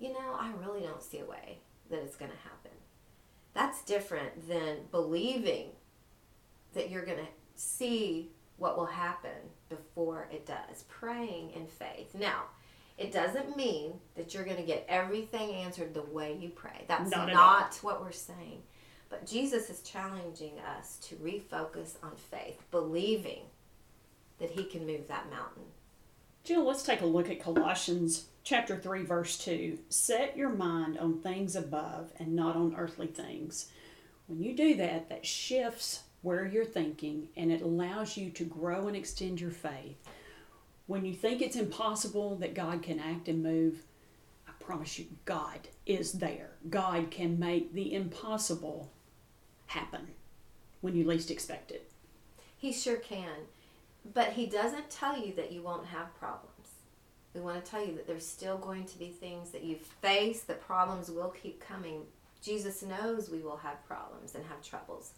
you 0.00 0.12
know, 0.12 0.36
I 0.36 0.50
really 0.60 0.80
don't 0.80 1.02
see 1.02 1.20
a 1.20 1.24
way 1.24 1.58
that 1.90 2.00
it's 2.02 2.16
going 2.16 2.30
to 2.30 2.36
happen. 2.38 2.72
That's 3.54 3.82
different 3.82 4.48
than 4.48 4.78
believing 4.90 5.68
that 6.74 6.90
you're 6.90 7.04
going 7.04 7.18
to 7.18 7.28
see 7.54 8.30
what 8.58 8.76
will 8.76 8.86
happen 8.86 9.50
before 9.68 10.28
it 10.30 10.46
does. 10.46 10.84
Praying 10.88 11.52
in 11.52 11.66
faith. 11.66 12.14
Now, 12.14 12.44
it 12.98 13.12
doesn't 13.12 13.56
mean 13.56 13.94
that 14.14 14.32
you're 14.32 14.44
going 14.44 14.56
to 14.56 14.62
get 14.62 14.86
everything 14.88 15.52
answered 15.52 15.94
the 15.94 16.02
way 16.02 16.36
you 16.38 16.48
pray. 16.48 16.84
That's 16.88 17.10
not, 17.10 17.28
not 17.32 17.78
what 17.82 18.00
we're 18.00 18.12
saying. 18.12 18.62
But 19.08 19.26
Jesus 19.26 19.70
is 19.70 19.82
challenging 19.82 20.58
us 20.78 20.96
to 21.02 21.14
refocus 21.16 21.94
on 22.02 22.12
faith, 22.16 22.62
believing 22.70 23.42
that 24.38 24.50
he 24.50 24.64
can 24.64 24.86
move 24.86 25.08
that 25.08 25.30
mountain. 25.30 25.62
Jill, 26.44 26.64
let's 26.64 26.82
take 26.82 27.00
a 27.00 27.06
look 27.06 27.30
at 27.30 27.42
Colossians 27.42 28.26
chapter 28.46 28.76
3 28.76 29.02
verse 29.02 29.36
2. 29.38 29.76
Set 29.88 30.36
your 30.36 30.50
mind 30.50 30.96
on 30.98 31.18
things 31.18 31.56
above 31.56 32.12
and 32.20 32.34
not 32.34 32.54
on 32.54 32.76
earthly 32.78 33.08
things. 33.08 33.72
When 34.28 34.40
you 34.40 34.54
do 34.54 34.76
that, 34.76 35.08
that 35.08 35.26
shifts 35.26 36.04
where 36.22 36.46
you're 36.46 36.64
thinking 36.64 37.28
and 37.36 37.50
it 37.50 37.60
allows 37.60 38.16
you 38.16 38.30
to 38.30 38.44
grow 38.44 38.86
and 38.86 38.96
extend 38.96 39.40
your 39.40 39.50
faith. 39.50 39.96
When 40.86 41.04
you 41.04 41.12
think 41.12 41.42
it's 41.42 41.56
impossible 41.56 42.36
that 42.36 42.54
God 42.54 42.84
can 42.84 43.00
act 43.00 43.26
and 43.26 43.42
move, 43.42 43.82
I 44.46 44.52
promise 44.62 44.96
you, 44.96 45.06
God 45.24 45.66
is 45.84 46.12
there. 46.12 46.50
God 46.70 47.10
can 47.10 47.40
make 47.40 47.72
the 47.72 47.92
impossible 47.94 48.92
happen 49.66 50.06
when 50.82 50.94
you 50.94 51.04
least 51.04 51.32
expect 51.32 51.72
it. 51.72 51.90
He 52.56 52.72
sure 52.72 52.98
can. 52.98 53.48
But 54.14 54.34
He 54.34 54.46
doesn't 54.46 54.88
tell 54.88 55.18
you 55.18 55.34
that 55.34 55.50
you 55.50 55.62
won't 55.62 55.86
have 55.86 56.14
problems. 56.16 56.55
We 57.36 57.42
want 57.42 57.62
to 57.62 57.70
tell 57.70 57.84
you 57.84 57.94
that 57.96 58.06
there's 58.06 58.26
still 58.26 58.56
going 58.56 58.86
to 58.86 58.98
be 58.98 59.10
things 59.10 59.50
that 59.50 59.62
you 59.62 59.76
face, 60.00 60.40
that 60.44 60.66
problems 60.66 61.10
will 61.10 61.28
keep 61.28 61.60
coming. 61.60 62.06
Jesus 62.40 62.82
knows 62.82 63.28
we 63.28 63.42
will 63.42 63.58
have 63.58 63.86
problems 63.86 64.34
and 64.34 64.44
have 64.46 64.62
troubles. 64.62 65.12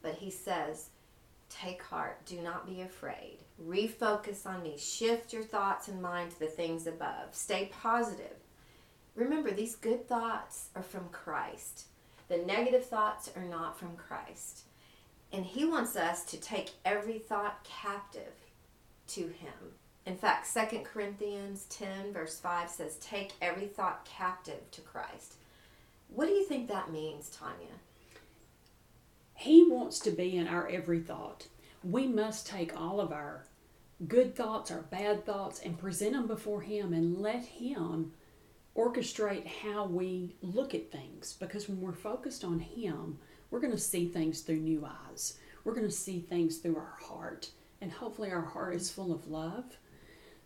But 0.00 0.14
he 0.14 0.30
says, 0.30 0.90
Take 1.50 1.82
heart, 1.82 2.24
do 2.24 2.40
not 2.40 2.66
be 2.66 2.82
afraid. 2.82 3.38
Refocus 3.60 4.46
on 4.46 4.62
me. 4.62 4.76
Shift 4.78 5.32
your 5.32 5.42
thoughts 5.42 5.88
and 5.88 6.00
mind 6.00 6.30
to 6.32 6.38
the 6.38 6.46
things 6.46 6.86
above. 6.86 7.32
Stay 7.34 7.70
positive. 7.82 8.36
Remember, 9.16 9.50
these 9.50 9.74
good 9.74 10.06
thoughts 10.06 10.68
are 10.76 10.82
from 10.82 11.08
Christ. 11.10 11.86
The 12.28 12.38
negative 12.38 12.86
thoughts 12.86 13.30
are 13.34 13.44
not 13.44 13.78
from 13.78 13.96
Christ. 13.96 14.62
And 15.32 15.44
he 15.44 15.64
wants 15.64 15.96
us 15.96 16.24
to 16.26 16.36
take 16.36 16.70
every 16.84 17.18
thought 17.18 17.64
captive 17.64 18.34
to 19.08 19.22
him. 19.22 19.74
In 20.06 20.16
fact, 20.16 20.48
2 20.54 20.78
Corinthians 20.84 21.66
10, 21.68 22.12
verse 22.12 22.38
5 22.38 22.70
says, 22.70 22.96
Take 22.96 23.32
every 23.42 23.66
thought 23.66 24.04
captive 24.04 24.70
to 24.70 24.80
Christ. 24.80 25.34
What 26.08 26.26
do 26.26 26.32
you 26.32 26.44
think 26.44 26.68
that 26.68 26.92
means, 26.92 27.28
Tanya? 27.28 27.74
He 29.34 29.66
wants 29.68 29.98
to 30.00 30.12
be 30.12 30.36
in 30.36 30.46
our 30.46 30.68
every 30.68 31.00
thought. 31.00 31.48
We 31.82 32.06
must 32.06 32.46
take 32.46 32.80
all 32.80 33.00
of 33.00 33.12
our 33.12 33.46
good 34.06 34.36
thoughts, 34.36 34.70
our 34.70 34.82
bad 34.82 35.26
thoughts, 35.26 35.60
and 35.64 35.76
present 35.76 36.12
them 36.12 36.28
before 36.28 36.60
Him 36.60 36.92
and 36.92 37.18
let 37.18 37.44
Him 37.44 38.12
orchestrate 38.76 39.46
how 39.46 39.86
we 39.86 40.36
look 40.40 40.72
at 40.72 40.92
things. 40.92 41.36
Because 41.40 41.68
when 41.68 41.80
we're 41.80 41.92
focused 41.92 42.44
on 42.44 42.60
Him, 42.60 43.18
we're 43.50 43.60
going 43.60 43.72
to 43.72 43.78
see 43.78 44.06
things 44.06 44.42
through 44.42 44.60
new 44.60 44.86
eyes. 44.86 45.38
We're 45.64 45.74
going 45.74 45.86
to 45.86 45.90
see 45.90 46.20
things 46.20 46.58
through 46.58 46.76
our 46.76 46.96
heart. 47.02 47.50
And 47.80 47.90
hopefully, 47.90 48.30
our 48.30 48.44
heart 48.44 48.76
is 48.76 48.88
full 48.88 49.12
of 49.12 49.28
love 49.28 49.76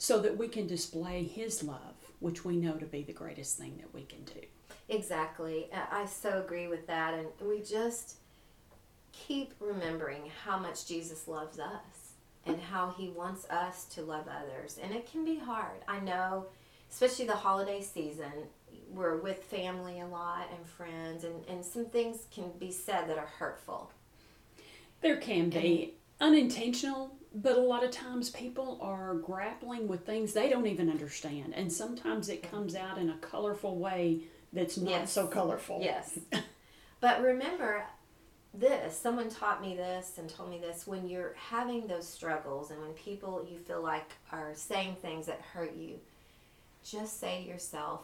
so 0.00 0.18
that 0.18 0.38
we 0.38 0.48
can 0.48 0.66
display 0.66 1.22
His 1.22 1.62
love, 1.62 1.94
which 2.20 2.42
we 2.42 2.56
know 2.56 2.72
to 2.72 2.86
be 2.86 3.02
the 3.02 3.12
greatest 3.12 3.58
thing 3.58 3.76
that 3.76 3.92
we 3.92 4.02
can 4.04 4.24
do. 4.24 4.40
Exactly. 4.88 5.68
Uh, 5.70 5.84
I 5.90 6.06
so 6.06 6.42
agree 6.42 6.68
with 6.68 6.86
that. 6.86 7.12
And 7.12 7.28
we 7.46 7.60
just 7.60 8.16
keep 9.12 9.52
remembering 9.60 10.22
how 10.42 10.58
much 10.58 10.86
Jesus 10.86 11.28
loves 11.28 11.58
us 11.58 12.14
and 12.46 12.58
how 12.58 12.94
he 12.96 13.10
wants 13.10 13.44
us 13.50 13.84
to 13.94 14.00
love 14.00 14.24
others. 14.26 14.78
And 14.82 14.94
it 14.94 15.06
can 15.06 15.22
be 15.22 15.38
hard. 15.38 15.84
I 15.86 16.00
know, 16.00 16.46
especially 16.90 17.26
the 17.26 17.36
holiday 17.36 17.82
season, 17.82 18.32
we're 18.90 19.18
with 19.18 19.44
family 19.44 20.00
a 20.00 20.06
lot 20.06 20.48
and 20.56 20.66
friends, 20.66 21.24
and, 21.24 21.44
and 21.46 21.62
some 21.62 21.84
things 21.84 22.26
can 22.34 22.50
be 22.58 22.72
said 22.72 23.06
that 23.10 23.18
are 23.18 23.30
hurtful. 23.38 23.92
There 25.02 25.18
can 25.18 25.50
be 25.50 25.94
unintentional, 26.20 27.14
but 27.34 27.56
a 27.56 27.60
lot 27.60 27.84
of 27.84 27.90
times 27.90 28.30
people 28.30 28.78
are 28.82 29.14
grappling 29.14 29.88
with 29.88 30.04
things 30.04 30.32
they 30.32 30.48
don't 30.48 30.66
even 30.66 30.90
understand. 30.90 31.54
And 31.54 31.72
sometimes 31.72 32.28
it 32.28 32.48
comes 32.48 32.74
out 32.74 32.98
in 32.98 33.10
a 33.10 33.16
colorful 33.18 33.78
way 33.78 34.22
that's 34.52 34.76
not 34.76 34.90
yes. 34.90 35.12
so 35.12 35.26
colorful. 35.26 35.80
Yes. 35.80 36.18
but 37.00 37.22
remember, 37.22 37.84
this 38.52 38.98
someone 38.98 39.28
taught 39.28 39.62
me 39.62 39.76
this 39.76 40.18
and 40.18 40.28
told 40.28 40.50
me 40.50 40.58
this 40.58 40.86
when 40.86 41.08
you're 41.08 41.34
having 41.36 41.86
those 41.86 42.08
struggles 42.08 42.70
and 42.70 42.80
when 42.80 42.90
people 42.92 43.46
you 43.48 43.58
feel 43.58 43.80
like 43.80 44.10
are 44.32 44.52
saying 44.54 44.96
things 45.00 45.26
that 45.26 45.40
hurt 45.40 45.76
you 45.76 46.00
just 46.82 47.20
say 47.20 47.42
to 47.42 47.48
yourself 47.48 48.00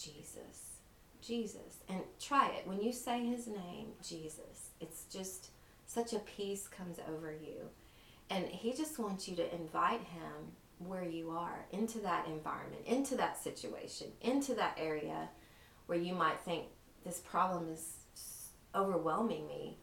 jesus 0.00 0.76
jesus 1.20 1.78
and 1.88 2.00
try 2.20 2.46
it 2.48 2.66
when 2.66 2.80
you 2.80 2.92
say 2.92 3.26
his 3.26 3.48
name 3.48 3.88
jesus 4.00 4.70
it's 4.80 5.02
just 5.12 5.48
such 5.88 6.12
a 6.12 6.20
peace 6.20 6.68
comes 6.68 6.98
over 7.08 7.32
you 7.32 7.68
and 8.30 8.46
he 8.46 8.72
just 8.72 9.00
wants 9.00 9.26
you 9.26 9.34
to 9.34 9.54
invite 9.54 10.02
him 10.02 10.52
where 10.78 11.04
you 11.04 11.30
are 11.30 11.66
into 11.72 11.98
that 11.98 12.28
environment 12.28 12.82
into 12.86 13.16
that 13.16 13.36
situation 13.36 14.06
into 14.20 14.54
that 14.54 14.78
area 14.78 15.28
where 15.86 15.98
you 15.98 16.14
might 16.14 16.38
think 16.40 16.66
this 17.04 17.18
problem 17.18 17.68
is 17.68 17.96
overwhelming 18.76 19.48
me 19.48 19.76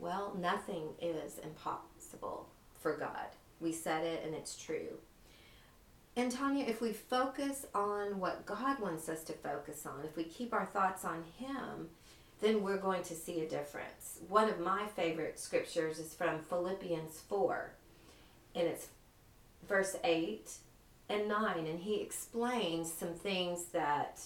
well, 0.00 0.34
nothing 0.40 0.88
is 1.00 1.38
impossible 1.38 2.48
for 2.80 2.96
God. 2.96 3.36
We 3.60 3.70
said 3.70 4.04
it 4.04 4.22
and 4.24 4.34
it's 4.34 4.56
true. 4.56 4.98
And 6.16 6.32
Tanya, 6.32 6.64
if 6.64 6.80
we 6.80 6.92
focus 6.92 7.66
on 7.74 8.18
what 8.18 8.46
God 8.46 8.80
wants 8.80 9.08
us 9.08 9.22
to 9.24 9.34
focus 9.34 9.86
on, 9.86 10.04
if 10.04 10.16
we 10.16 10.24
keep 10.24 10.54
our 10.54 10.64
thoughts 10.64 11.04
on 11.04 11.22
Him, 11.36 11.90
then 12.40 12.62
we're 12.62 12.78
going 12.78 13.02
to 13.04 13.14
see 13.14 13.40
a 13.40 13.48
difference. 13.48 14.20
One 14.28 14.48
of 14.48 14.60
my 14.60 14.86
favorite 14.96 15.38
scriptures 15.38 15.98
is 15.98 16.14
from 16.14 16.40
Philippians 16.40 17.20
4, 17.28 17.72
and 18.54 18.66
it's 18.66 18.88
verse 19.68 19.96
8 20.02 20.50
and 21.08 21.28
9, 21.28 21.66
and 21.66 21.80
he 21.80 22.00
explains 22.00 22.92
some 22.92 23.14
things 23.14 23.66
that 23.72 24.20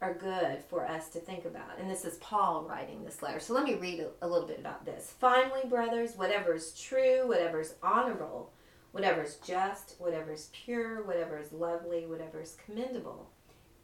are 0.00 0.14
good 0.14 0.58
for 0.68 0.86
us 0.86 1.08
to 1.10 1.20
think 1.20 1.44
about. 1.44 1.78
And 1.78 1.88
this 1.88 2.04
is 2.04 2.16
Paul 2.16 2.66
writing 2.68 3.04
this 3.04 3.22
letter. 3.22 3.38
So 3.38 3.54
let 3.54 3.64
me 3.64 3.74
read 3.74 4.00
a, 4.00 4.26
a 4.26 4.28
little 4.28 4.48
bit 4.48 4.58
about 4.58 4.84
this. 4.84 5.14
Finally, 5.18 5.68
brothers, 5.68 6.16
whatever 6.16 6.54
is 6.54 6.72
true, 6.72 7.26
whatever 7.28 7.60
is 7.60 7.74
honorable, 7.82 8.52
whatever 8.90 9.22
is 9.22 9.36
just, 9.36 9.94
whatever 9.98 10.32
is 10.32 10.50
pure, 10.52 11.02
whatever 11.04 11.38
is 11.38 11.52
lovely, 11.52 12.04
whatever 12.06 12.40
is 12.40 12.56
commendable, 12.66 13.30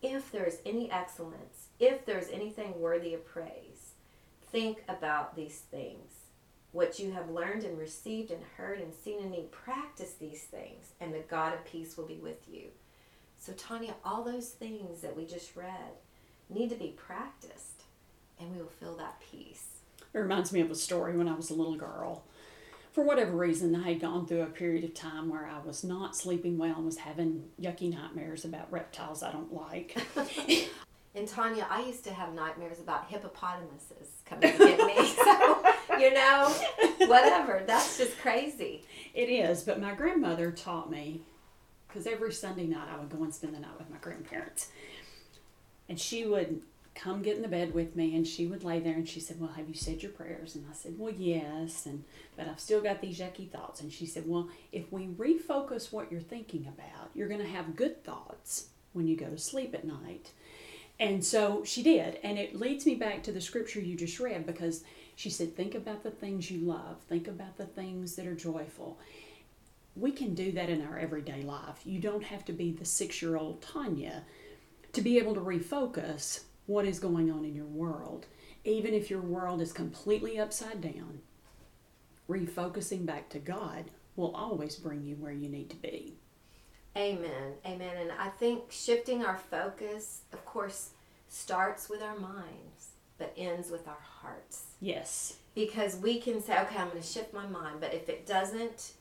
if 0.02 0.30
there 0.30 0.44
is 0.44 0.58
any 0.64 0.90
excellence, 0.90 1.68
if 1.78 2.04
there 2.06 2.18
is 2.18 2.28
anything 2.32 2.80
worthy 2.80 3.14
of 3.14 3.26
praise, 3.26 3.92
think 4.50 4.84
about 4.88 5.34
these 5.34 5.62
things. 5.70 6.12
What 6.72 6.98
you 6.98 7.12
have 7.12 7.30
learned 7.30 7.64
and 7.64 7.78
received 7.78 8.30
and 8.30 8.42
heard 8.56 8.78
and 8.78 8.92
seen 8.94 9.20
in 9.20 9.30
me, 9.30 9.46
practice 9.50 10.12
these 10.12 10.42
things, 10.42 10.92
and 11.00 11.12
the 11.12 11.20
God 11.20 11.54
of 11.54 11.64
peace 11.64 11.96
will 11.96 12.06
be 12.06 12.18
with 12.18 12.46
you. 12.46 12.68
So, 13.38 13.52
Tanya, 13.52 13.94
all 14.04 14.22
those 14.22 14.50
things 14.50 15.00
that 15.00 15.16
we 15.16 15.24
just 15.24 15.56
read, 15.56 15.96
need 16.50 16.68
to 16.70 16.76
be 16.76 16.94
practiced, 16.96 17.84
and 18.38 18.52
we 18.52 18.58
will 18.58 18.68
feel 18.68 18.96
that 18.96 19.20
peace. 19.20 19.66
It 20.12 20.18
reminds 20.18 20.52
me 20.52 20.60
of 20.60 20.70
a 20.70 20.74
story 20.74 21.16
when 21.16 21.28
I 21.28 21.34
was 21.34 21.50
a 21.50 21.54
little 21.54 21.76
girl. 21.76 22.24
For 22.98 23.04
whatever 23.04 23.36
reason, 23.36 23.76
I 23.76 23.90
had 23.90 24.00
gone 24.00 24.26
through 24.26 24.42
a 24.42 24.46
period 24.46 24.82
of 24.82 24.92
time 24.92 25.28
where 25.28 25.46
I 25.46 25.64
was 25.64 25.84
not 25.84 26.16
sleeping 26.16 26.58
well 26.58 26.74
and 26.74 26.84
was 26.84 26.96
having 26.96 27.44
yucky 27.62 27.94
nightmares 27.94 28.44
about 28.44 28.72
reptiles 28.72 29.22
I 29.22 29.30
don't 29.30 29.54
like. 29.54 29.96
and 31.14 31.28
Tanya, 31.28 31.68
I 31.70 31.82
used 31.82 32.02
to 32.06 32.12
have 32.12 32.34
nightmares 32.34 32.80
about 32.80 33.08
hippopotamuses 33.08 34.08
coming 34.26 34.50
to 34.50 34.58
get 34.58 34.84
me. 34.84 35.06
so, 35.24 35.62
you 35.96 36.12
know, 36.12 36.52
whatever. 37.06 37.62
That's 37.64 37.98
just 37.98 38.18
crazy. 38.18 38.82
It 39.14 39.28
is, 39.28 39.62
but 39.62 39.80
my 39.80 39.94
grandmother 39.94 40.50
taught 40.50 40.90
me 40.90 41.20
because 41.86 42.04
every 42.04 42.32
Sunday 42.32 42.66
night 42.66 42.88
I 42.92 42.98
would 42.98 43.10
go 43.10 43.22
and 43.22 43.32
spend 43.32 43.54
the 43.54 43.60
night 43.60 43.78
with 43.78 43.88
my 43.90 43.98
grandparents. 43.98 44.72
And 45.88 46.00
she 46.00 46.26
would 46.26 46.62
come 46.98 47.22
get 47.22 47.36
in 47.36 47.42
the 47.42 47.48
bed 47.48 47.72
with 47.72 47.94
me 47.94 48.16
and 48.16 48.26
she 48.26 48.46
would 48.46 48.64
lay 48.64 48.80
there 48.80 48.94
and 48.94 49.08
she 49.08 49.20
said 49.20 49.40
well 49.40 49.52
have 49.52 49.68
you 49.68 49.74
said 49.74 50.02
your 50.02 50.10
prayers? 50.12 50.56
And 50.56 50.66
i 50.68 50.74
said 50.74 50.98
well 50.98 51.12
yes 51.12 51.86
and 51.86 52.04
but 52.36 52.48
i've 52.48 52.60
still 52.60 52.80
got 52.80 53.00
these 53.00 53.20
yucky 53.20 53.48
thoughts. 53.48 53.80
And 53.80 53.92
she 53.92 54.04
said 54.04 54.24
well 54.26 54.48
if 54.72 54.90
we 54.92 55.06
refocus 55.06 55.92
what 55.92 56.10
you're 56.10 56.20
thinking 56.20 56.66
about 56.66 57.10
you're 57.14 57.28
going 57.28 57.40
to 57.40 57.46
have 57.46 57.76
good 57.76 58.04
thoughts 58.04 58.68
when 58.92 59.06
you 59.06 59.16
go 59.16 59.28
to 59.28 59.38
sleep 59.38 59.74
at 59.74 59.84
night. 59.84 60.32
And 60.98 61.24
so 61.24 61.62
she 61.64 61.82
did 61.84 62.18
and 62.24 62.36
it 62.36 62.58
leads 62.58 62.84
me 62.84 62.96
back 62.96 63.22
to 63.22 63.32
the 63.32 63.40
scripture 63.40 63.80
you 63.80 63.96
just 63.96 64.18
read 64.18 64.44
because 64.44 64.82
she 65.14 65.30
said 65.30 65.54
think 65.54 65.76
about 65.76 66.02
the 66.02 66.10
things 66.10 66.50
you 66.50 66.66
love. 66.66 66.96
Think 67.08 67.28
about 67.28 67.56
the 67.56 67.66
things 67.66 68.16
that 68.16 68.26
are 68.26 68.34
joyful. 68.34 68.98
We 69.94 70.10
can 70.10 70.34
do 70.34 70.50
that 70.52 70.68
in 70.68 70.84
our 70.84 70.98
everyday 70.98 71.42
life. 71.42 71.80
You 71.84 72.00
don't 72.00 72.24
have 72.24 72.44
to 72.46 72.52
be 72.52 72.72
the 72.72 72.84
six 72.84 73.22
year 73.22 73.36
old 73.36 73.62
tanya 73.62 74.24
to 74.92 75.00
be 75.00 75.18
able 75.18 75.34
to 75.34 75.40
refocus 75.40 76.40
what 76.68 76.84
is 76.84 77.00
going 77.00 77.30
on 77.30 77.44
in 77.44 77.54
your 77.54 77.64
world. 77.64 78.26
Even 78.62 78.92
if 78.92 79.10
your 79.10 79.22
world 79.22 79.60
is 79.60 79.72
completely 79.72 80.38
upside 80.38 80.82
down, 80.82 81.20
refocusing 82.28 83.06
back 83.06 83.30
to 83.30 83.38
God 83.38 83.90
will 84.16 84.34
always 84.36 84.76
bring 84.76 85.02
you 85.02 85.16
where 85.16 85.32
you 85.32 85.48
need 85.48 85.70
to 85.70 85.76
be. 85.76 86.18
Amen. 86.94 87.54
Amen. 87.64 87.96
And 87.96 88.12
I 88.12 88.28
think 88.28 88.70
shifting 88.70 89.24
our 89.24 89.38
focus, 89.38 90.22
of 90.32 90.44
course, 90.44 90.90
starts 91.28 91.88
with 91.88 92.02
our 92.02 92.18
minds, 92.18 92.90
but 93.16 93.32
ends 93.36 93.70
with 93.70 93.88
our 93.88 94.00
hearts. 94.20 94.66
Yes. 94.80 95.36
Because 95.54 95.96
we 95.96 96.20
can 96.20 96.42
say, 96.42 96.52
okay, 96.60 96.78
I'm 96.78 96.90
going 96.90 97.00
to 97.00 97.06
shift 97.06 97.32
my 97.32 97.46
mind, 97.46 97.80
but 97.80 97.94
if 97.94 98.10
it 98.10 98.26
doesn't 98.26 98.92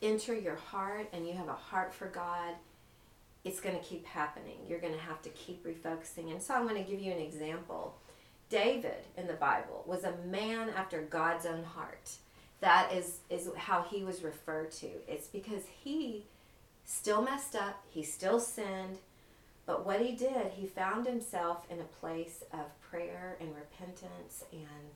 enter 0.00 0.34
your 0.34 0.56
heart 0.56 1.08
and 1.12 1.26
you 1.26 1.34
have 1.34 1.48
a 1.48 1.52
heart 1.52 1.92
for 1.92 2.06
God, 2.06 2.54
it's 3.44 3.60
going 3.60 3.78
to 3.78 3.84
keep 3.84 4.06
happening. 4.06 4.58
You're 4.68 4.80
going 4.80 4.94
to 4.94 5.00
have 5.00 5.22
to 5.22 5.30
keep 5.30 5.64
refocusing. 5.64 6.30
And 6.32 6.42
so 6.42 6.54
I'm 6.54 6.68
going 6.68 6.82
to 6.82 6.90
give 6.90 7.00
you 7.00 7.12
an 7.12 7.20
example. 7.20 7.96
David 8.50 9.06
in 9.16 9.26
the 9.26 9.34
Bible 9.34 9.84
was 9.86 10.04
a 10.04 10.16
man 10.26 10.70
after 10.76 11.02
God's 11.02 11.46
own 11.46 11.62
heart. 11.62 12.10
That 12.60 12.92
is, 12.92 13.18
is 13.30 13.48
how 13.56 13.82
he 13.82 14.02
was 14.02 14.22
referred 14.22 14.70
to. 14.72 14.88
It's 15.08 15.28
because 15.28 15.62
he 15.82 16.26
still 16.84 17.22
messed 17.22 17.54
up, 17.54 17.82
he 17.88 18.02
still 18.02 18.40
sinned, 18.40 18.98
but 19.64 19.86
what 19.86 20.00
he 20.00 20.12
did, 20.12 20.48
he 20.56 20.66
found 20.66 21.06
himself 21.06 21.64
in 21.70 21.78
a 21.78 22.00
place 22.00 22.42
of 22.52 22.80
prayer 22.80 23.36
and 23.40 23.54
repentance 23.54 24.44
and 24.52 24.90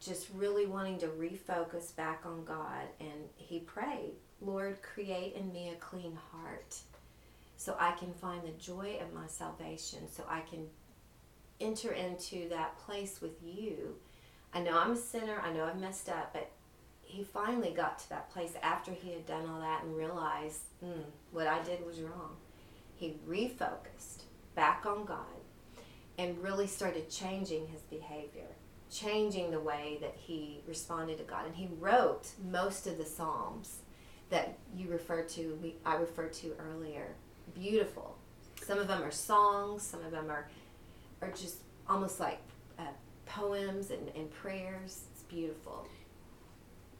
just 0.00 0.28
really 0.34 0.64
wanting 0.64 0.98
to 0.98 1.08
refocus 1.08 1.94
back 1.94 2.22
on 2.24 2.44
God. 2.44 2.86
And 3.00 3.28
he 3.36 3.58
prayed, 3.58 4.12
Lord, 4.40 4.80
create 4.80 5.34
in 5.34 5.52
me 5.52 5.70
a 5.70 5.74
clean 5.74 6.16
heart 6.30 6.76
so 7.60 7.76
I 7.78 7.90
can 7.90 8.14
find 8.14 8.42
the 8.42 8.58
joy 8.58 8.98
of 9.02 9.12
my 9.12 9.26
salvation, 9.26 10.10
so 10.10 10.24
I 10.26 10.40
can 10.40 10.66
enter 11.60 11.92
into 11.92 12.48
that 12.48 12.78
place 12.78 13.20
with 13.20 13.34
you. 13.44 13.96
I 14.54 14.62
know 14.62 14.78
I'm 14.78 14.92
a 14.92 14.96
sinner, 14.96 15.38
I 15.44 15.52
know 15.52 15.66
I've 15.66 15.78
messed 15.78 16.08
up, 16.08 16.32
but 16.32 16.50
he 17.02 17.22
finally 17.22 17.72
got 17.72 17.98
to 17.98 18.08
that 18.08 18.30
place 18.30 18.54
after 18.62 18.92
he 18.92 19.12
had 19.12 19.26
done 19.26 19.46
all 19.46 19.60
that 19.60 19.84
and 19.84 19.94
realized 19.94 20.62
mm, 20.82 21.02
what 21.32 21.48
I 21.48 21.62
did 21.62 21.84
was 21.84 22.00
wrong. 22.00 22.34
He 22.94 23.18
refocused 23.28 24.22
back 24.54 24.86
on 24.86 25.04
God 25.04 25.26
and 26.16 26.42
really 26.42 26.66
started 26.66 27.10
changing 27.10 27.66
his 27.66 27.82
behavior, 27.82 28.48
changing 28.90 29.50
the 29.50 29.60
way 29.60 29.98
that 30.00 30.14
he 30.16 30.62
responded 30.66 31.18
to 31.18 31.24
God. 31.24 31.44
And 31.44 31.54
he 31.54 31.68
wrote 31.78 32.30
most 32.42 32.86
of 32.86 32.96
the 32.96 33.04
Psalms 33.04 33.80
that 34.30 34.56
you 34.74 34.88
referred 34.88 35.28
to, 35.30 35.58
we, 35.60 35.74
I 35.84 35.96
referred 35.96 36.32
to 36.34 36.54
earlier 36.58 37.16
beautiful. 37.54 38.16
Some 38.62 38.78
of 38.78 38.88
them 38.88 39.02
are 39.02 39.10
songs, 39.10 39.82
some 39.82 40.04
of 40.04 40.10
them 40.10 40.30
are, 40.30 40.48
are 41.20 41.30
just 41.30 41.58
almost 41.88 42.20
like 42.20 42.40
uh, 42.78 42.82
poems 43.26 43.90
and, 43.90 44.08
and 44.14 44.30
prayers. 44.30 45.04
It's 45.12 45.22
beautiful. 45.22 45.86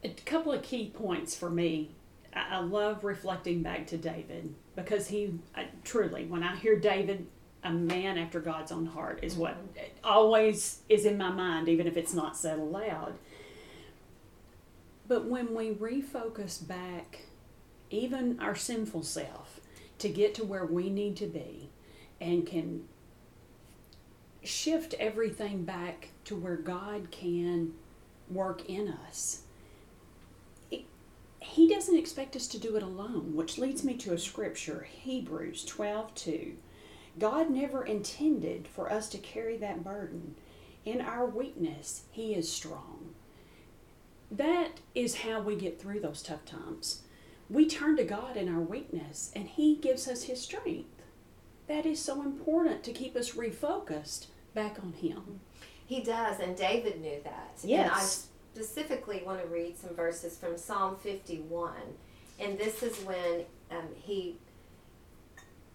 A 0.02 0.08
couple 0.08 0.52
of 0.52 0.62
key 0.62 0.90
points 0.90 1.34
for 1.36 1.50
me. 1.50 1.90
I, 2.34 2.56
I 2.56 2.58
love 2.60 3.04
reflecting 3.04 3.62
back 3.62 3.86
to 3.88 3.96
David 3.96 4.54
because 4.74 5.08
he 5.08 5.38
I, 5.54 5.66
truly, 5.84 6.24
when 6.24 6.42
I 6.42 6.56
hear 6.56 6.78
David, 6.78 7.26
a 7.62 7.70
man 7.70 8.16
after 8.16 8.40
God's 8.40 8.72
own 8.72 8.86
heart 8.86 9.20
is 9.22 9.34
what 9.34 9.52
mm-hmm. 9.52 9.86
always 10.02 10.80
is 10.88 11.04
in 11.04 11.18
my 11.18 11.30
mind, 11.30 11.68
even 11.68 11.86
if 11.86 11.96
it's 11.96 12.14
not 12.14 12.36
said 12.36 12.58
aloud. 12.58 13.14
But 15.06 15.26
when 15.26 15.54
we 15.54 15.74
refocus 15.74 16.66
back, 16.66 17.22
even 17.90 18.38
our 18.40 18.54
sinful 18.54 19.02
self, 19.02 19.60
to 20.00 20.08
get 20.08 20.34
to 20.34 20.44
where 20.44 20.66
we 20.66 20.90
need 20.90 21.16
to 21.16 21.26
be 21.26 21.70
and 22.20 22.46
can 22.46 22.84
shift 24.42 24.94
everything 24.98 25.64
back 25.64 26.08
to 26.24 26.34
where 26.34 26.56
God 26.56 27.10
can 27.10 27.74
work 28.28 28.68
in 28.68 28.88
us. 28.88 29.42
It, 30.70 30.84
he 31.40 31.68
doesn't 31.68 31.98
expect 31.98 32.36
us 32.36 32.46
to 32.48 32.58
do 32.58 32.76
it 32.76 32.82
alone, 32.82 33.34
which 33.34 33.58
leads 33.58 33.84
me 33.84 33.94
to 33.94 34.14
a 34.14 34.18
scripture, 34.18 34.86
Hebrews 34.90 35.64
12 35.64 36.14
2. 36.14 36.56
God 37.18 37.50
never 37.50 37.84
intended 37.84 38.68
for 38.68 38.90
us 38.90 39.08
to 39.10 39.18
carry 39.18 39.56
that 39.58 39.84
burden. 39.84 40.36
In 40.84 41.00
our 41.00 41.26
weakness, 41.26 42.04
He 42.10 42.34
is 42.34 42.50
strong. 42.50 43.14
That 44.30 44.80
is 44.94 45.16
how 45.16 45.40
we 45.40 45.56
get 45.56 45.80
through 45.80 46.00
those 46.00 46.22
tough 46.22 46.44
times 46.44 47.02
we 47.50 47.66
turn 47.66 47.96
to 47.96 48.04
God 48.04 48.36
in 48.36 48.48
our 48.48 48.60
weakness 48.60 49.32
and 49.34 49.48
He 49.48 49.76
gives 49.76 50.08
us 50.08 50.24
His 50.24 50.40
strength. 50.40 51.02
That 51.66 51.84
is 51.84 52.00
so 52.00 52.22
important 52.22 52.82
to 52.84 52.92
keep 52.92 53.16
us 53.16 53.32
refocused 53.32 54.26
back 54.54 54.78
on 54.82 54.92
Him. 54.92 55.40
He 55.86 56.02
does, 56.02 56.38
and 56.38 56.56
David 56.56 57.00
knew 57.00 57.20
that. 57.24 57.58
Yes. 57.64 57.82
And 57.82 57.90
I 57.90 58.00
specifically 58.54 59.22
want 59.26 59.42
to 59.42 59.48
read 59.48 59.76
some 59.76 59.94
verses 59.94 60.36
from 60.36 60.56
Psalm 60.56 60.96
51. 60.96 61.72
And 62.38 62.58
this 62.58 62.82
is 62.82 62.96
when 63.04 63.44
um, 63.70 63.88
he 63.96 64.36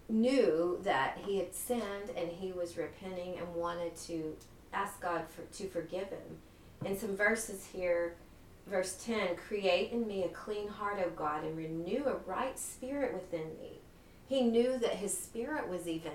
knew 0.08 0.80
that 0.84 1.18
he 1.24 1.38
had 1.38 1.54
sinned 1.54 2.10
and 2.16 2.30
he 2.30 2.52
was 2.52 2.76
repenting 2.76 3.38
and 3.38 3.54
wanted 3.54 3.96
to 3.96 4.36
ask 4.72 5.00
God 5.00 5.24
for, 5.28 5.42
to 5.58 5.68
forgive 5.68 6.08
him. 6.08 6.38
And 6.84 6.98
some 6.98 7.16
verses 7.16 7.68
here 7.72 8.14
verse 8.66 8.96
10 9.04 9.36
create 9.36 9.92
in 9.92 10.06
me 10.06 10.24
a 10.24 10.28
clean 10.28 10.68
heart 10.68 10.98
o 11.04 11.10
god 11.10 11.44
and 11.44 11.56
renew 11.56 12.04
a 12.06 12.16
right 12.28 12.58
spirit 12.58 13.14
within 13.14 13.48
me. 13.60 13.80
He 14.28 14.42
knew 14.42 14.76
that 14.78 14.94
his 14.94 15.16
spirit 15.16 15.68
was 15.68 15.86
even 15.86 16.12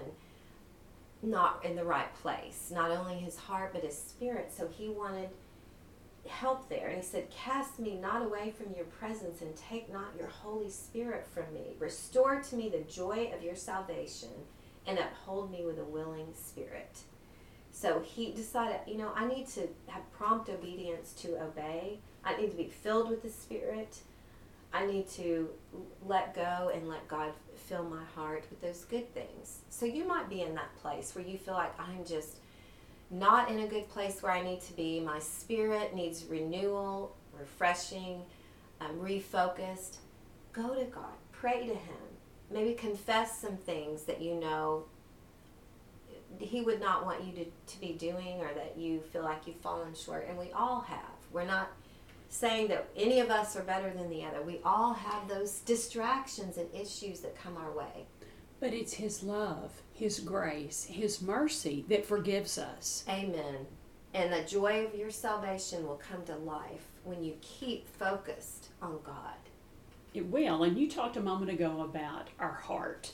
not 1.24 1.64
in 1.64 1.76
the 1.76 1.86
right 1.86 2.14
place 2.16 2.72
not 2.74 2.90
only 2.92 3.16
his 3.16 3.38
heart 3.38 3.72
but 3.74 3.84
his 3.84 3.98
spirit. 3.98 4.52
So 4.56 4.68
he 4.68 4.90
wanted 4.90 5.30
help 6.28 6.70
there. 6.70 6.90
And 6.90 6.98
he 6.98 7.04
said 7.04 7.30
cast 7.30 7.80
me 7.80 7.96
not 7.96 8.22
away 8.22 8.52
from 8.52 8.76
your 8.76 8.86
presence 8.86 9.42
and 9.42 9.56
take 9.56 9.92
not 9.92 10.14
your 10.18 10.28
holy 10.28 10.70
spirit 10.70 11.26
from 11.26 11.54
me. 11.54 11.76
Restore 11.80 12.42
to 12.42 12.56
me 12.56 12.70
the 12.70 12.92
joy 12.92 13.32
of 13.34 13.44
your 13.44 13.56
salvation 13.56 14.30
and 14.86 15.00
uphold 15.00 15.52
me 15.52 15.64
with 15.66 15.80
a 15.80 15.84
willing 15.84 16.34
spirit. 16.34 17.00
So 17.72 18.02
he 18.02 18.32
decided 18.32 18.82
you 18.86 18.98
know 18.98 19.12
i 19.16 19.26
need 19.26 19.48
to 19.48 19.62
have 19.88 20.12
prompt 20.12 20.50
obedience 20.50 21.14
to 21.14 21.42
obey 21.42 22.00
I 22.24 22.38
need 22.38 22.52
to 22.52 22.58
be 22.58 22.68
filled 22.68 23.10
with 23.10 23.24
the 23.24 23.30
Spirit. 23.30 24.00
I 24.74 24.86
need 24.86 25.10
to 25.12 25.50
let 26.06 26.34
go 26.34 26.72
and 26.74 26.88
let 26.88 27.08
God 27.08 27.34
fill 27.56 27.84
my 27.84 28.04
heart 28.16 28.46
with 28.50 28.62
those 28.62 28.86
good 28.86 29.14
things. 29.14 29.60
So 29.70 29.86
you 29.86 30.08
might 30.08 30.30
be 30.30 30.42
in 30.42 30.56
that 30.56 30.76
place 30.82 31.14
where 31.14 31.26
you 31.26 31.38
feel 31.38 31.56
like 31.56 31.78
I'm 31.80 32.06
just 32.06 32.38
not 33.10 33.52
in 33.52 33.60
a 33.60 33.68
good 33.68 33.90
place 33.90 34.22
where 34.22 34.32
I 34.32 34.42
need 34.42 34.62
to 34.62 34.74
be. 34.74 35.00
My 35.00 35.20
spirit 35.20 35.94
needs 35.94 36.26
renewal, 36.26 37.16
refreshing, 37.38 38.22
um, 38.80 38.98
refocused. 39.00 39.98
Go 40.54 40.76
to 40.76 40.86
God, 40.86 41.14
pray 41.32 41.68
to 41.68 41.74
Him. 41.74 41.98
Maybe 42.50 42.74
confess 42.74 43.40
some 43.40 43.58
things 43.58 44.04
that 44.04 44.22
you 44.22 44.36
know 44.36 44.86
He 46.40 46.62
would 46.62 46.80
not 46.80 47.06
want 47.06 47.24
you 47.24 47.34
to, 47.34 47.46
to 47.46 47.82
be 47.82 47.94
doing 47.94 48.40
or 48.40 48.54
that 48.54 48.78
you 48.78 49.02
feel 49.12 49.24
like 49.24 49.46
you've 49.46 49.58
fallen 49.58 49.94
short. 49.94 50.28
And 50.30 50.38
we 50.38 50.52
all 50.52 50.82
have. 50.82 51.00
We're 51.32 51.46
not 51.46 51.70
saying 52.32 52.70
that 52.70 52.88
any 52.96 53.20
of 53.20 53.30
us 53.30 53.58
are 53.58 53.63
better 53.63 53.91
than 53.91 54.10
the 54.10 54.24
other. 54.24 54.41
We 54.41 54.62
all 54.63 54.94
have 54.94 55.28
those 55.28 55.60
distractions 55.60 56.58
and 56.58 56.74
issues 56.74 57.20
that 57.20 57.36
come 57.36 57.58
our 57.58 57.72
way. 57.72 58.08
But 58.62 58.74
it's 58.74 58.94
His 58.94 59.22
love, 59.22 59.82
His 59.94 60.22
grace, 60.22 60.86
His 60.86 61.22
mercy 61.22 61.84
that 61.89 62.06
forgives 62.06 62.58
us. 62.58 63.04
Amen. 63.10 63.67
And 64.13 64.32
the 64.32 64.44
joy 64.44 64.86
of 64.86 64.96
your 64.96 65.12
salvation 65.12 65.86
will 65.86 66.02
come 66.10 66.24
to 66.24 66.36
life 66.38 66.88
when 67.04 67.22
you 67.22 67.34
keep 67.41 67.88
focused 67.88 68.70
on 68.82 69.00
God. 69.04 69.36
It 70.13 70.28
will. 70.28 70.63
And 70.63 70.78
you 70.78 70.89
talked 70.89 71.17
a 71.17 71.22
moment 71.22 71.52
ago 71.52 71.82
about 71.82 72.30
our 72.39 72.54
heart. 72.54 73.12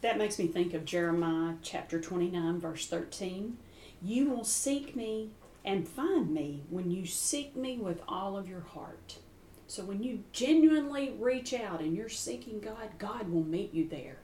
That 0.00 0.18
makes 0.18 0.40
me 0.40 0.48
think 0.48 0.74
of 0.74 0.84
Jeremiah 0.84 1.54
chapter 1.62 2.00
29, 2.00 2.58
verse 2.58 2.86
13. 2.88 3.58
You 4.02 4.28
will 4.28 4.44
seek 4.44 4.96
me 4.96 5.30
and 5.66 5.86
find 5.88 6.30
me 6.32 6.62
when 6.70 6.90
you 6.90 7.04
seek 7.04 7.56
me 7.56 7.76
with 7.76 8.00
all 8.08 8.38
of 8.38 8.48
your 8.48 8.60
heart. 8.60 9.18
So 9.66 9.82
when 9.84 10.02
you 10.02 10.22
genuinely 10.32 11.14
reach 11.18 11.52
out 11.52 11.80
and 11.80 11.94
you're 11.96 12.08
seeking 12.08 12.60
God, 12.60 12.90
God 12.98 13.28
will 13.28 13.42
meet 13.42 13.74
you 13.74 13.86
there. 13.88 14.18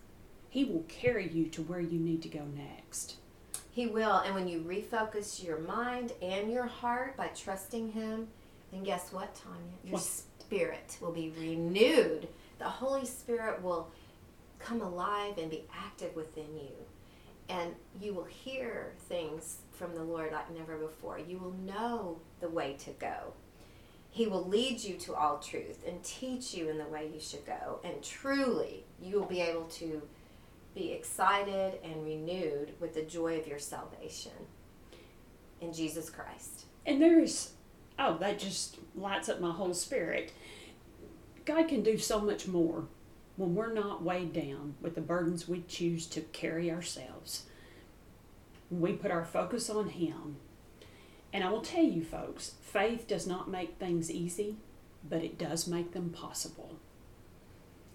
He 0.48 0.64
will 0.64 0.84
carry 0.88 1.28
you 1.28 1.46
to 1.46 1.62
where 1.62 1.80
you 1.80 1.98
need 1.98 2.22
to 2.22 2.28
go 2.28 2.44
next. 2.44 3.16
He 3.72 3.86
will. 3.86 4.18
And 4.18 4.34
when 4.34 4.46
you 4.46 4.60
refocus 4.60 5.42
your 5.42 5.58
mind 5.58 6.12
and 6.22 6.52
your 6.52 6.66
heart 6.66 7.16
by 7.16 7.28
trusting 7.28 7.90
Him, 7.92 8.28
then 8.70 8.84
guess 8.84 9.12
what, 9.12 9.34
Tanya? 9.34 9.58
Your 9.82 9.94
What? 9.94 10.02
spirit 10.02 10.96
will 11.00 11.12
be 11.12 11.32
renewed. 11.36 12.28
The 12.58 12.66
Holy 12.66 13.06
Spirit 13.06 13.62
will 13.62 13.90
come 14.60 14.80
alive 14.80 15.38
and 15.38 15.50
be 15.50 15.64
active 15.74 16.14
within 16.14 16.54
you. 16.54 16.70
And 17.48 17.74
you 18.00 18.14
will 18.14 18.24
hear 18.24 18.92
things 19.08 19.56
from 19.82 19.96
the 19.96 20.04
Lord 20.04 20.30
like 20.30 20.48
never 20.56 20.76
before. 20.76 21.18
You 21.18 21.38
will 21.38 21.56
know 21.64 22.20
the 22.40 22.48
way 22.48 22.76
to 22.84 22.90
go. 22.90 23.32
He 24.10 24.28
will 24.28 24.46
lead 24.46 24.84
you 24.84 24.94
to 24.98 25.14
all 25.14 25.38
truth 25.38 25.84
and 25.84 26.04
teach 26.04 26.54
you 26.54 26.68
in 26.68 26.78
the 26.78 26.84
way 26.84 27.10
you 27.12 27.18
should 27.18 27.44
go. 27.44 27.80
And 27.82 28.00
truly, 28.00 28.84
you 29.02 29.18
will 29.18 29.26
be 29.26 29.40
able 29.40 29.64
to 29.64 30.02
be 30.72 30.92
excited 30.92 31.80
and 31.82 32.04
renewed 32.04 32.74
with 32.78 32.94
the 32.94 33.02
joy 33.02 33.40
of 33.40 33.48
your 33.48 33.58
salvation 33.58 34.30
in 35.60 35.72
Jesus 35.72 36.08
Christ. 36.08 36.66
And 36.86 37.02
there 37.02 37.18
is, 37.18 37.54
oh, 37.98 38.18
that 38.18 38.38
just 38.38 38.76
lights 38.94 39.28
up 39.28 39.40
my 39.40 39.50
whole 39.50 39.74
spirit. 39.74 40.32
God 41.44 41.66
can 41.66 41.82
do 41.82 41.98
so 41.98 42.20
much 42.20 42.46
more 42.46 42.84
when 43.34 43.56
we're 43.56 43.72
not 43.72 44.04
weighed 44.04 44.32
down 44.32 44.76
with 44.80 44.94
the 44.94 45.00
burdens 45.00 45.48
we 45.48 45.64
choose 45.66 46.06
to 46.06 46.20
carry 46.20 46.70
ourselves. 46.70 47.46
We 48.80 48.92
put 48.94 49.10
our 49.10 49.24
focus 49.24 49.68
on 49.68 49.90
Him. 49.90 50.36
And 51.32 51.44
I 51.44 51.50
will 51.50 51.60
tell 51.60 51.84
you, 51.84 52.02
folks, 52.04 52.54
faith 52.62 53.06
does 53.06 53.26
not 53.26 53.50
make 53.50 53.76
things 53.78 54.10
easy, 54.10 54.56
but 55.08 55.22
it 55.22 55.38
does 55.38 55.66
make 55.66 55.92
them 55.92 56.10
possible. 56.10 56.76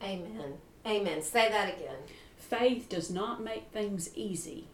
Amen. 0.01 0.55
Amen. 0.85 1.21
Say 1.21 1.49
that 1.49 1.75
again. 1.75 1.97
Faith 2.37 2.89
does 2.89 3.09
not 3.09 3.43
make 3.43 3.71
things 3.71 4.09
easy, 4.15 4.67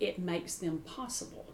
it 0.00 0.18
makes 0.18 0.56
them 0.56 0.78
possible. 0.78 1.46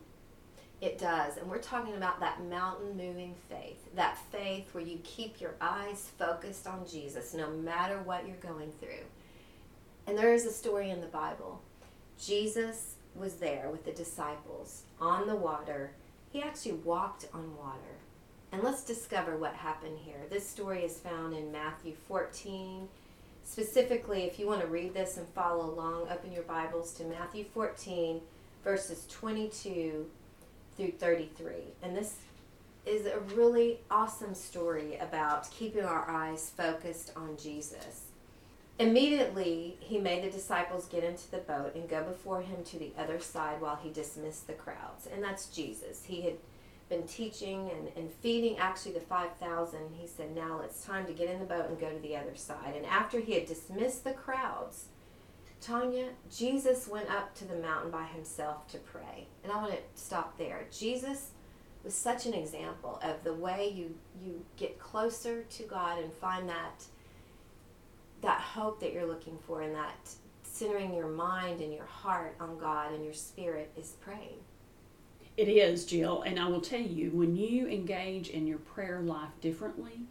It 0.80 0.98
does. 0.98 1.38
And 1.38 1.48
we're 1.48 1.58
talking 1.62 1.94
about 1.94 2.20
that 2.20 2.44
mountain 2.44 2.96
moving 2.96 3.34
faith. 3.48 3.94
That 3.94 4.18
faith 4.30 4.66
where 4.72 4.84
you 4.84 4.98
keep 5.02 5.40
your 5.40 5.54
eyes 5.60 6.10
focused 6.18 6.66
on 6.66 6.86
Jesus 6.86 7.32
no 7.32 7.50
matter 7.50 8.02
what 8.02 8.26
you're 8.26 8.36
going 8.36 8.70
through. 8.80 9.04
And 10.06 10.18
there 10.18 10.34
is 10.34 10.44
a 10.44 10.52
story 10.52 10.90
in 10.90 11.00
the 11.00 11.06
Bible. 11.06 11.62
Jesus 12.18 12.93
was 13.14 13.34
there 13.34 13.68
with 13.70 13.84
the 13.84 13.92
disciples 13.92 14.82
on 15.00 15.26
the 15.26 15.36
water. 15.36 15.92
He 16.32 16.42
actually 16.42 16.72
walked 16.72 17.26
on 17.32 17.56
water. 17.56 17.78
And 18.52 18.62
let's 18.62 18.84
discover 18.84 19.36
what 19.36 19.54
happened 19.54 19.98
here. 20.04 20.20
This 20.30 20.48
story 20.48 20.84
is 20.84 20.98
found 20.98 21.34
in 21.34 21.50
Matthew 21.50 21.94
14. 22.08 22.88
Specifically, 23.44 24.22
if 24.22 24.38
you 24.38 24.46
want 24.46 24.60
to 24.60 24.66
read 24.66 24.94
this 24.94 25.16
and 25.16 25.26
follow 25.28 25.70
along, 25.70 26.08
open 26.10 26.32
your 26.32 26.44
Bibles 26.44 26.92
to 26.94 27.04
Matthew 27.04 27.44
14, 27.52 28.20
verses 28.62 29.06
22 29.10 30.06
through 30.76 30.92
33. 30.92 31.52
And 31.82 31.96
this 31.96 32.16
is 32.86 33.06
a 33.06 33.18
really 33.34 33.80
awesome 33.90 34.34
story 34.34 34.96
about 34.96 35.50
keeping 35.50 35.84
our 35.84 36.08
eyes 36.08 36.52
focused 36.56 37.12
on 37.16 37.36
Jesus. 37.36 38.03
Immediately, 38.78 39.76
he 39.78 39.98
made 39.98 40.24
the 40.24 40.30
disciples 40.30 40.86
get 40.86 41.04
into 41.04 41.30
the 41.30 41.38
boat 41.38 41.76
and 41.76 41.88
go 41.88 42.02
before 42.02 42.42
him 42.42 42.64
to 42.64 42.78
the 42.78 42.92
other 42.98 43.20
side 43.20 43.60
while 43.60 43.76
he 43.76 43.90
dismissed 43.90 44.48
the 44.48 44.52
crowds. 44.52 45.06
And 45.12 45.22
that's 45.22 45.46
Jesus. 45.46 46.04
He 46.04 46.22
had 46.22 46.34
been 46.88 47.04
teaching 47.04 47.70
and, 47.70 47.88
and 47.96 48.10
feeding 48.10 48.58
actually 48.58 48.92
the 48.92 49.00
5,000. 49.00 49.78
He 49.92 50.08
said, 50.08 50.34
Now 50.34 50.60
it's 50.64 50.84
time 50.84 51.06
to 51.06 51.12
get 51.12 51.30
in 51.30 51.38
the 51.38 51.44
boat 51.44 51.68
and 51.68 51.78
go 51.78 51.88
to 51.90 52.00
the 52.00 52.16
other 52.16 52.34
side. 52.34 52.74
And 52.76 52.84
after 52.86 53.20
he 53.20 53.34
had 53.34 53.46
dismissed 53.46 54.02
the 54.02 54.12
crowds, 54.12 54.86
Tanya, 55.60 56.08
Jesus 56.30 56.88
went 56.88 57.08
up 57.10 57.34
to 57.36 57.44
the 57.46 57.54
mountain 57.54 57.90
by 57.90 58.04
himself 58.04 58.66
to 58.68 58.78
pray. 58.78 59.28
And 59.44 59.52
I 59.52 59.56
want 59.56 59.72
to 59.72 59.78
stop 59.94 60.36
there. 60.36 60.66
Jesus 60.70 61.30
was 61.84 61.94
such 61.94 62.26
an 62.26 62.34
example 62.34 63.00
of 63.02 63.22
the 63.24 63.34
way 63.34 63.72
you, 63.74 63.94
you 64.22 64.44
get 64.56 64.78
closer 64.78 65.42
to 65.42 65.62
God 65.62 66.02
and 66.02 66.12
find 66.12 66.48
that 66.48 66.84
that 68.24 68.40
hope 68.40 68.80
that 68.80 68.92
you're 68.92 69.06
looking 69.06 69.38
for 69.46 69.62
and 69.62 69.74
that 69.74 70.10
centering 70.42 70.94
your 70.94 71.08
mind 71.08 71.60
and 71.60 71.72
your 71.72 71.86
heart 71.86 72.36
on 72.40 72.58
God 72.58 72.92
and 72.92 73.04
your 73.04 73.14
spirit 73.14 73.70
is 73.76 73.96
praying. 74.00 74.38
It 75.36 75.48
is, 75.48 75.84
Jill, 75.84 76.22
and 76.22 76.38
I 76.38 76.48
will 76.48 76.60
tell 76.60 76.80
you, 76.80 77.10
when 77.10 77.36
you 77.36 77.66
engage 77.66 78.28
in 78.28 78.46
your 78.46 78.58
prayer 78.58 79.00
life 79.00 79.32
differently, 79.40 80.02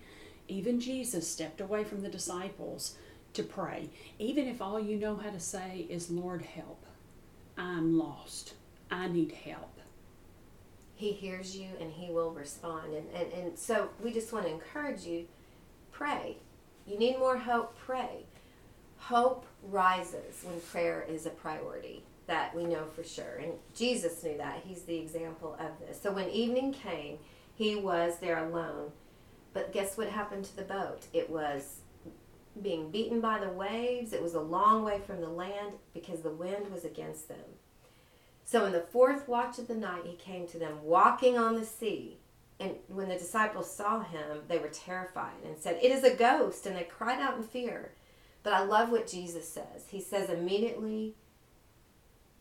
even 0.50 0.82
Jesus 0.82 1.28
stepped 1.28 1.62
away 1.62 1.86
from 1.86 2.02
the 2.02 2.10
disciples 2.10 2.98
to 3.34 3.44
pray. 3.44 3.90
Even 4.20 4.48
if 4.48 4.62
all 4.62 4.80
you 4.80 4.98
know 4.98 5.16
how 5.16 5.30
to 5.30 5.40
say 5.40 5.88
is, 5.90 6.12
Lord, 6.12 6.42
help. 6.42 6.86
I'm 7.58 7.98
lost. 7.98 8.54
I 8.92 9.08
need 9.08 9.32
help. 9.32 9.80
He 10.96 11.14
hears 11.14 11.56
you 11.56 11.70
and 11.80 11.92
he 11.92 12.12
will 12.12 12.32
respond. 12.32 12.94
And, 12.94 13.08
and, 13.16 13.34
and 13.34 13.58
so 13.58 13.90
we 14.04 14.12
just 14.12 14.32
want 14.34 14.46
to 14.46 14.52
encourage 14.52 15.06
you 15.06 15.26
pray. 15.92 16.38
You 16.86 16.98
need 16.98 17.18
more 17.18 17.38
hope, 17.38 17.78
pray. 17.78 18.26
Hope 18.98 19.46
rises 19.64 20.44
when 20.44 20.60
prayer 20.60 21.06
is 21.08 21.26
a 21.26 21.30
priority. 21.30 22.04
That 22.28 22.56
we 22.56 22.64
know 22.64 22.86
for 22.96 23.04
sure. 23.04 23.40
And 23.42 23.54
Jesus 23.76 24.24
knew 24.24 24.38
that. 24.38 24.64
He's 24.66 24.84
the 24.84 24.98
example 24.98 25.58
of 25.60 25.80
this. 25.80 26.02
So 26.02 26.12
when 26.12 26.30
evening 26.30 26.74
came, 26.74 27.18
he 27.54 27.76
was 27.76 28.20
there 28.20 28.38
alone. 28.38 28.92
But 29.54 29.74
guess 29.74 29.98
what 29.98 30.08
happened 30.08 30.46
to 30.46 30.56
the 30.56 30.64
boat? 30.64 31.08
It 31.12 31.30
was 31.30 31.82
being 32.62 32.92
beaten 32.92 33.20
by 33.20 33.40
the 33.40 33.50
waves. 33.50 34.14
It 34.14 34.24
was 34.24 34.36
a 34.36 34.40
long 34.40 34.84
way 34.84 35.00
from 35.06 35.22
the 35.22 35.30
land 35.30 35.74
because 35.94 36.22
the 36.22 36.30
wind 36.30 36.72
was 36.72 36.86
against 36.86 37.28
them. 37.28 37.58
So 38.46 38.66
in 38.66 38.72
the 38.72 38.82
fourth 38.82 39.28
watch 39.28 39.58
of 39.60 39.68
the 39.68 39.76
night, 39.76 40.06
he 40.06 40.16
came 40.16 40.48
to 40.48 40.60
them 40.60 40.84
walking 40.84 41.38
on 41.38 41.56
the 41.56 41.66
sea. 41.66 42.20
And 42.64 42.76
when 42.88 43.10
the 43.10 43.18
disciples 43.18 43.70
saw 43.70 44.04
him, 44.04 44.44
they 44.48 44.58
were 44.58 44.70
terrified 44.70 45.44
and 45.46 45.58
said, 45.58 45.80
It 45.82 45.92
is 45.92 46.06
a 46.06 46.16
ghost. 46.16 46.66
And 46.66 46.78
they 46.78 46.84
cried 46.84 47.20
out 47.20 47.36
in 47.36 47.44
fear. 47.44 47.92
But 48.42 48.54
I 48.54 48.64
love 48.64 48.90
what 48.90 49.06
Jesus 49.06 49.48
says. 49.50 49.88
He 49.90 50.00
says, 50.00 50.30
Immediately, 50.30 51.16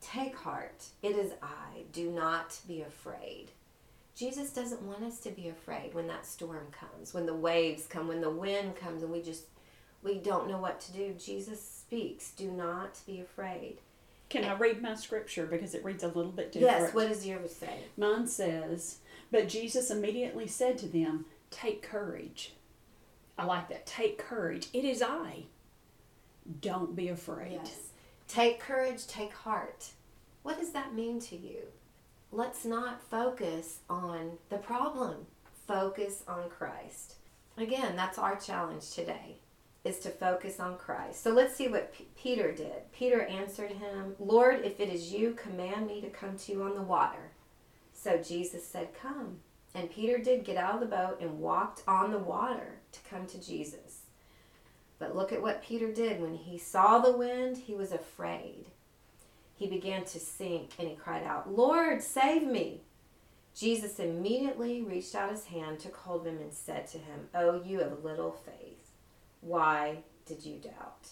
take 0.00 0.36
heart. 0.36 0.84
It 1.02 1.16
is 1.16 1.32
I. 1.42 1.82
Do 1.90 2.08
not 2.08 2.60
be 2.68 2.82
afraid. 2.82 3.48
Jesus 4.14 4.52
doesn't 4.52 4.82
want 4.82 5.02
us 5.02 5.18
to 5.20 5.30
be 5.30 5.48
afraid 5.48 5.92
when 5.92 6.06
that 6.06 6.24
storm 6.24 6.66
comes, 6.70 7.12
when 7.12 7.26
the 7.26 7.34
waves 7.34 7.86
come, 7.86 8.06
when 8.06 8.20
the 8.20 8.30
wind 8.30 8.76
comes, 8.76 9.02
and 9.02 9.10
we 9.10 9.22
just 9.22 9.46
we 10.04 10.18
don't 10.18 10.48
know 10.48 10.58
what 10.58 10.80
to 10.82 10.92
do. 10.92 11.14
Jesus 11.18 11.60
speaks. 11.60 12.30
Do 12.30 12.48
not 12.52 13.00
be 13.06 13.20
afraid. 13.20 13.78
Can 14.28 14.44
I 14.44 14.54
read 14.54 14.80
my 14.80 14.94
scripture 14.94 15.46
because 15.46 15.74
it 15.74 15.84
reads 15.84 16.04
a 16.04 16.08
little 16.08 16.32
bit 16.32 16.52
different? 16.52 16.80
Yes, 16.80 16.94
what 16.94 17.08
does 17.08 17.26
yours 17.26 17.54
say? 17.54 17.80
Mine 17.96 18.26
says, 18.26 18.98
But 19.32 19.48
Jesus 19.48 19.90
immediately 19.90 20.46
said 20.46 20.78
to 20.78 20.86
them, 20.86 21.24
Take 21.50 21.82
courage. 21.82 22.52
I 23.36 23.44
like 23.46 23.68
that. 23.70 23.86
Take 23.86 24.18
courage. 24.18 24.68
It 24.72 24.84
is 24.84 25.02
I. 25.02 25.44
Don't 26.60 26.94
be 26.94 27.08
afraid. 27.08 27.60
Yes. 27.64 27.88
Take 28.28 28.60
courage, 28.60 29.06
take 29.06 29.32
heart. 29.32 29.90
What 30.42 30.58
does 30.58 30.72
that 30.72 30.94
mean 30.94 31.18
to 31.20 31.36
you? 31.36 31.62
Let's 32.30 32.64
not 32.64 33.02
focus 33.02 33.80
on 33.90 34.38
the 34.48 34.58
problem. 34.58 35.26
Focus 35.66 36.24
on 36.28 36.48
Christ. 36.48 37.16
Again, 37.56 37.96
that's 37.96 38.18
our 38.18 38.36
challenge 38.36 38.90
today 38.90 39.36
is 39.84 39.98
to 40.00 40.10
focus 40.10 40.60
on 40.60 40.78
Christ. 40.78 41.22
So 41.22 41.30
let's 41.32 41.56
see 41.56 41.68
what 41.68 41.92
P- 41.92 42.06
Peter 42.16 42.52
did. 42.52 42.90
Peter 42.92 43.22
answered 43.22 43.72
him, 43.72 44.14
"Lord, 44.18 44.64
if 44.64 44.78
it 44.78 44.88
is 44.88 45.12
you, 45.12 45.34
command 45.34 45.88
me 45.88 46.00
to 46.00 46.08
come 46.08 46.36
to 46.38 46.52
you 46.52 46.62
on 46.62 46.74
the 46.74 46.82
water." 46.82 47.31
So 48.02 48.18
Jesus 48.18 48.66
said, 48.66 48.94
"Come." 48.94 49.40
And 49.74 49.90
Peter 49.90 50.18
did 50.18 50.44
get 50.44 50.56
out 50.56 50.74
of 50.74 50.80
the 50.80 50.96
boat 50.96 51.18
and 51.20 51.40
walked 51.40 51.82
on 51.86 52.10
the 52.10 52.18
water 52.18 52.80
to 52.90 53.00
come 53.08 53.26
to 53.26 53.40
Jesus. 53.40 54.02
But 54.98 55.14
look 55.14 55.32
at 55.32 55.40
what 55.40 55.62
Peter 55.62 55.90
did. 55.92 56.20
When 56.20 56.34
he 56.34 56.58
saw 56.58 56.98
the 56.98 57.16
wind, 57.16 57.56
he 57.58 57.74
was 57.74 57.92
afraid. 57.92 58.66
He 59.54 59.66
began 59.66 60.04
to 60.04 60.18
sink 60.18 60.72
and 60.78 60.88
he 60.88 60.94
cried 60.96 61.24
out, 61.24 61.54
Lord, 61.54 62.02
save 62.02 62.42
me. 62.42 62.82
Jesus 63.54 63.98
immediately 63.98 64.82
reached 64.82 65.14
out 65.14 65.30
his 65.30 65.44
hand, 65.44 65.78
took 65.78 65.96
hold 65.96 66.26
of 66.26 66.32
him, 66.32 66.40
and 66.40 66.52
said 66.52 66.86
to 66.88 66.98
him, 66.98 67.28
Oh, 67.34 67.62
you 67.62 67.80
have 67.80 68.04
little 68.04 68.32
faith. 68.32 68.90
Why 69.40 69.98
did 70.26 70.44
you 70.44 70.58
doubt? 70.58 71.08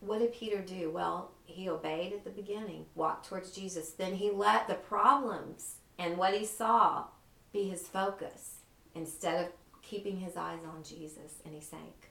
what 0.00 0.20
did 0.20 0.32
Peter 0.32 0.60
do? 0.60 0.90
Well, 0.90 1.32
he 1.44 1.68
obeyed 1.68 2.12
at 2.12 2.24
the 2.24 2.30
beginning, 2.30 2.86
walked 2.94 3.28
towards 3.28 3.50
Jesus. 3.50 3.90
Then 3.90 4.14
he 4.14 4.30
let 4.30 4.68
the 4.68 4.74
problems 4.74 5.76
and 5.98 6.16
what 6.16 6.34
he 6.34 6.44
saw 6.44 7.04
be 7.52 7.68
his 7.68 7.88
focus 7.88 8.58
instead 8.94 9.46
of 9.46 9.52
keeping 9.82 10.20
his 10.20 10.36
eyes 10.36 10.60
on 10.64 10.82
Jesus, 10.82 11.40
and 11.44 11.54
he 11.54 11.60
sank. 11.60 12.10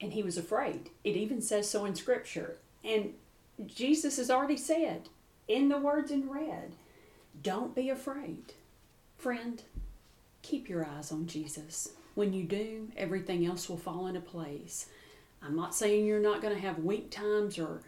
And 0.00 0.12
he 0.12 0.22
was 0.22 0.36
afraid. 0.36 0.90
It 1.04 1.16
even 1.16 1.40
says 1.40 1.68
so 1.70 1.84
in 1.84 1.94
Scripture. 1.94 2.56
And 2.84 3.14
Jesus 3.66 4.16
has 4.18 4.30
already 4.30 4.56
said 4.56 5.08
in 5.48 5.68
the 5.68 5.78
words 5.78 6.10
in 6.10 6.28
red, 6.28 6.74
don't 7.42 7.74
be 7.74 7.88
afraid. 7.88 8.52
Friend, 9.16 9.62
keep 10.42 10.68
your 10.68 10.84
eyes 10.84 11.12
on 11.12 11.26
Jesus. 11.26 11.90
When 12.14 12.32
you 12.32 12.44
do, 12.44 12.88
everything 12.96 13.46
else 13.46 13.68
will 13.68 13.78
fall 13.78 14.06
into 14.06 14.20
place. 14.20 14.86
I'm 15.42 15.56
not 15.56 15.74
saying 15.74 16.04
you're 16.04 16.20
not 16.20 16.42
going 16.42 16.54
to 16.54 16.60
have 16.60 16.78
weak 16.78 17.10
times 17.10 17.58
or 17.58 17.80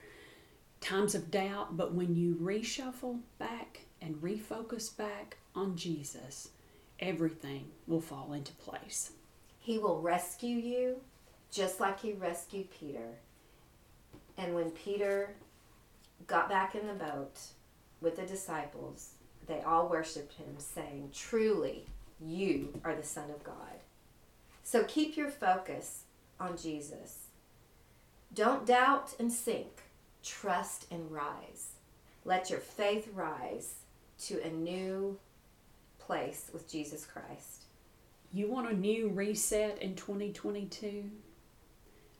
times 0.80 1.14
of 1.14 1.30
doubt, 1.30 1.76
but 1.76 1.92
when 1.92 2.14
you 2.14 2.36
reshuffle 2.36 3.20
back 3.38 3.80
and 4.04 4.16
refocus 4.16 4.94
back 4.94 5.38
on 5.54 5.76
Jesus, 5.76 6.50
everything 7.00 7.68
will 7.86 8.00
fall 8.00 8.32
into 8.32 8.52
place. 8.52 9.12
He 9.58 9.78
will 9.78 10.00
rescue 10.00 10.56
you 10.56 11.00
just 11.50 11.80
like 11.80 12.00
he 12.00 12.12
rescued 12.12 12.70
Peter. 12.70 13.16
And 14.36 14.54
when 14.54 14.70
Peter 14.72 15.34
got 16.26 16.48
back 16.48 16.74
in 16.74 16.86
the 16.86 16.92
boat 16.92 17.38
with 18.00 18.16
the 18.16 18.26
disciples, 18.26 19.12
they 19.46 19.60
all 19.60 19.88
worshiped 19.88 20.34
him, 20.34 20.56
saying, 20.58 21.10
Truly, 21.14 21.86
you 22.20 22.80
are 22.84 22.94
the 22.94 23.02
Son 23.02 23.30
of 23.30 23.44
God. 23.44 23.80
So 24.62 24.84
keep 24.84 25.16
your 25.16 25.30
focus 25.30 26.02
on 26.40 26.56
Jesus. 26.56 27.28
Don't 28.34 28.66
doubt 28.66 29.14
and 29.18 29.32
sink, 29.32 29.82
trust 30.22 30.86
and 30.90 31.10
rise. 31.10 31.74
Let 32.24 32.50
your 32.50 32.58
faith 32.58 33.08
rise 33.14 33.74
to 34.28 34.40
a 34.42 34.50
new 34.50 35.18
place 35.98 36.50
with 36.52 36.70
Jesus 36.70 37.04
Christ. 37.04 37.64
You 38.32 38.50
want 38.50 38.70
a 38.70 38.74
new 38.74 39.08
reset 39.08 39.80
in 39.82 39.94
2022? 39.94 41.10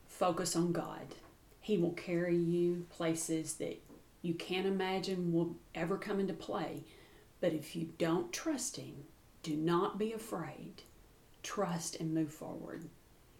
Focus 0.07 0.55
on 0.55 0.73
God. 0.73 1.15
He 1.61 1.79
will 1.79 1.93
carry 1.93 2.37
you 2.37 2.87
places 2.91 3.55
that 3.55 3.83
you 4.23 4.35
can't 4.35 4.67
imagine 4.67 5.33
will 5.33 5.57
ever 5.75 5.97
come 5.97 6.21
into 6.21 6.35
play. 6.35 6.85
But 7.41 7.53
if 7.53 7.75
you 7.75 7.89
don't 7.99 8.33
trust 8.33 8.77
Him, 8.77 9.05
do 9.43 9.57
not 9.57 9.99
be 9.99 10.13
afraid. 10.13 10.83
Trust 11.43 12.01
and 12.01 12.15
move 12.15 12.33
forward. 12.33 12.85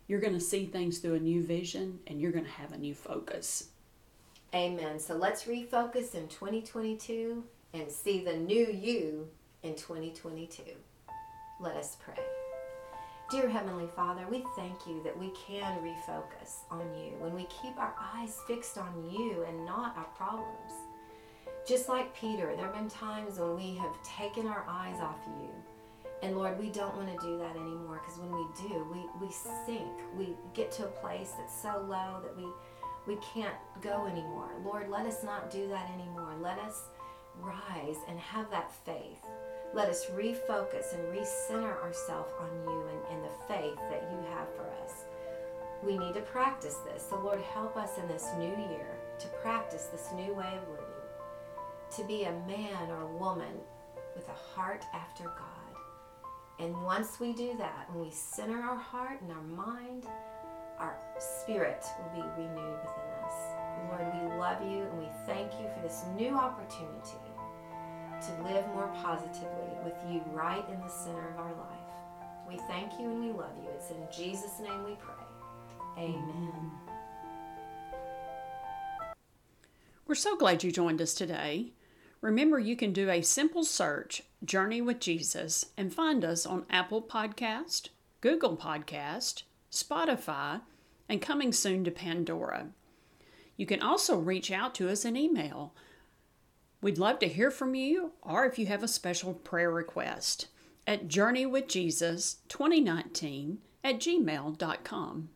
You're 0.09 0.21
going 0.21 0.35
to 0.35 0.41
see 0.41 0.67
things 0.67 0.99
through 0.99 1.15
a 1.15 1.21
new 1.21 1.43
vision 1.43 2.01
and 2.07 2.21
you're 2.21 2.33
going 2.33 2.45
to 2.45 2.51
have 2.51 2.73
a 2.73 2.79
new 2.79 2.95
focus. 2.95 3.69
Amen. 4.55 4.99
So 5.01 5.17
let's 5.17 5.45
refocus 5.45 6.15
in 6.15 6.29
2022 6.29 7.45
and 7.75 7.91
see 7.91 8.25
the 8.25 8.37
new 8.37 8.67
you 8.73 9.29
in 9.65 9.75
2022. 9.75 10.63
Let 11.61 11.77
us 11.77 11.97
pray. 12.03 12.23
Dear 13.31 13.49
Heavenly 13.49 13.89
Father, 13.97 14.27
we 14.31 14.45
thank 14.55 14.87
you 14.87 15.03
that 15.03 15.19
we 15.19 15.33
can 15.47 15.79
refocus 15.83 16.59
on 16.71 16.87
you 16.95 17.15
when 17.19 17.35
we 17.35 17.47
keep 17.63 17.77
our 17.79 17.95
eyes 18.15 18.39
fixed 18.47 18.79
on 18.79 19.11
you 19.11 19.45
and 19.49 19.67
not 19.67 19.97
our 19.97 20.07
problems. 20.17 20.73
Just 21.67 21.89
like 21.89 22.15
Peter, 22.15 22.55
there 22.55 22.67
have 22.67 22.75
been 22.75 22.89
times 22.89 23.39
when 23.39 23.57
we 23.57 23.75
have 23.77 23.95
taken 24.05 24.47
our 24.47 24.65
eyes 24.69 25.01
off 25.01 25.19
you. 25.27 25.49
And 26.23 26.37
Lord, 26.37 26.59
we 26.61 26.69
don't 26.69 26.95
want 26.97 27.09
to 27.09 27.27
do 27.27 27.39
that 27.39 27.57
anymore 27.57 28.01
because 28.03 28.21
when 28.21 28.31
we 28.31 28.47
do, 28.69 28.87
we, 28.93 29.27
we 29.27 29.33
sink. 29.33 29.91
We 30.17 30.37
get 30.53 30.71
to 30.73 30.85
a 30.85 30.89
place 30.89 31.33
that's 31.37 31.61
so 31.61 31.85
low 31.89 32.21
that 32.23 32.37
we, 32.37 32.47
we 33.07 33.19
can't 33.35 33.57
go 33.81 34.07
anymore. 34.07 34.51
Lord, 34.65 34.91
let 34.91 35.07
us 35.07 35.25
not 35.25 35.51
do 35.51 35.67
that 35.69 35.91
anymore. 35.91 36.35
Let 36.41 36.59
us 36.59 36.83
rise 37.41 37.97
and 38.09 38.19
have 38.19 38.51
that 38.51 38.73
faith. 38.85 39.25
Let 39.75 39.89
us 39.89 40.07
refocus 40.07 40.95
and 40.95 41.03
recenter 41.13 41.83
ourselves 41.83 42.33
on 42.41 42.49
you 42.65 42.85
and, 42.89 43.17
and 43.17 43.25
the 43.25 43.37
faith 43.49 43.79
that 43.91 44.09
you 44.11 44.19
have 44.31 44.49
for 44.55 44.71
us. 44.85 45.05
We 45.83 45.99
need 45.99 46.15
to 46.15 46.21
practice 46.21 46.77
this. 46.87 47.07
So, 47.09 47.19
Lord, 47.19 47.41
help 47.41 47.77
us 47.77 47.99
in 47.99 48.09
this 48.09 48.29
new 48.39 48.55
year 48.71 48.99
to 49.19 49.29
practice 49.43 49.87
this 49.87 50.11
new 50.15 50.33
way 50.35 50.53
of 50.57 50.69
living, 50.69 50.85
to 51.97 52.05
be 52.05 52.25
a 52.25 52.33
man 52.47 52.91
or 52.91 53.07
woman 53.19 53.59
with 54.15 54.29
a 54.29 54.57
heart 54.57 54.85
after 54.95 55.25
God. 55.25 55.55
And 56.61 56.83
once 56.85 57.19
we 57.19 57.33
do 57.33 57.57
that, 57.59 57.89
when 57.93 58.05
we 58.05 58.13
center 58.13 58.61
our 58.61 58.77
heart 58.77 59.21
and 59.21 59.33
our 59.33 59.43
mind, 59.43 60.07
our 60.79 60.97
spirit 61.19 61.85
will 61.99 62.23
be 62.23 62.29
renewed 62.39 62.79
within 62.83 63.11
us. 63.11 63.14
Lord, 63.89 64.07
we 64.15 64.39
love 64.39 64.63
you 64.63 64.83
and 64.83 64.99
we 64.99 65.09
thank 65.27 65.53
you 65.53 65.69
for 65.75 65.83
this 65.83 66.05
new 66.17 66.35
opportunity 66.35 67.19
to 68.23 68.43
live 68.43 68.67
more 68.69 68.93
positively 69.03 69.69
with 69.85 69.95
you 70.09 70.23
right 70.33 70.65
in 70.71 70.81
the 70.81 70.89
center 70.89 71.31
of 71.31 71.39
our 71.39 71.55
life. 71.55 71.85
We 72.49 72.59
thank 72.69 72.93
you 72.99 73.11
and 73.11 73.21
we 73.21 73.33
love 73.33 73.53
you. 73.63 73.69
It's 73.75 73.91
in 73.91 74.07
Jesus' 74.15 74.61
name 74.61 74.85
we 74.85 74.97
pray. 74.97 75.15
Amen. 75.99 76.71
We're 80.07 80.15
so 80.15 80.37
glad 80.37 80.63
you 80.63 80.71
joined 80.71 81.01
us 81.01 81.15
today. 81.15 81.73
Remember, 82.21 82.59
you 82.59 82.77
can 82.77 82.93
do 82.93 83.11
a 83.11 83.23
simple 83.23 83.65
search, 83.65 84.23
Journey 84.45 84.81
with 84.81 85.01
Jesus, 85.01 85.67
and 85.77 85.93
find 85.93 86.25
us 86.25 86.47
on 86.47 86.67
Apple 86.71 87.03
Podcast, 87.03 87.89
Google 88.21 88.57
Podcast, 88.57 89.43
Spotify, 89.71 90.63
and 91.09 91.21
coming 91.21 91.53
soon 91.53 91.85
to 91.85 91.91
Pandora. 91.91 92.69
You 93.57 93.67
can 93.67 93.83
also 93.83 94.19
reach 94.19 94.51
out 94.51 94.75
to 94.77 94.89
us 94.89 95.05
in 95.05 95.17
email. 95.17 95.75
We'd 96.81 96.99
love 96.99 97.19
to 97.21 97.29
hear 97.29 97.51
from 97.51 97.75
you, 97.75 98.13
or 98.23 98.45
if 98.45 98.59
you 98.59 98.67
have 98.67 98.83
a 98.83 98.89
special 98.89 99.35
prayer 99.35 99.71
request, 99.71 100.49
at 100.87 101.09
journeywithjesus2019 101.09 103.57
at 103.83 103.97
gmail.com. 103.97 105.29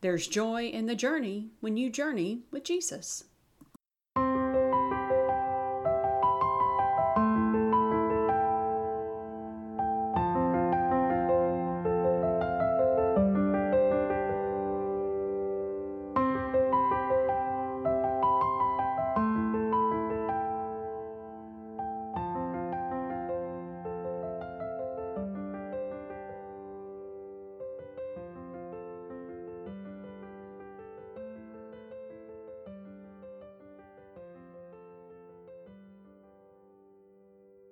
There's 0.00 0.28
joy 0.28 0.66
in 0.66 0.86
the 0.86 0.94
journey 0.94 1.48
when 1.60 1.76
you 1.76 1.90
journey 1.90 2.42
with 2.50 2.64
Jesus. 2.64 3.24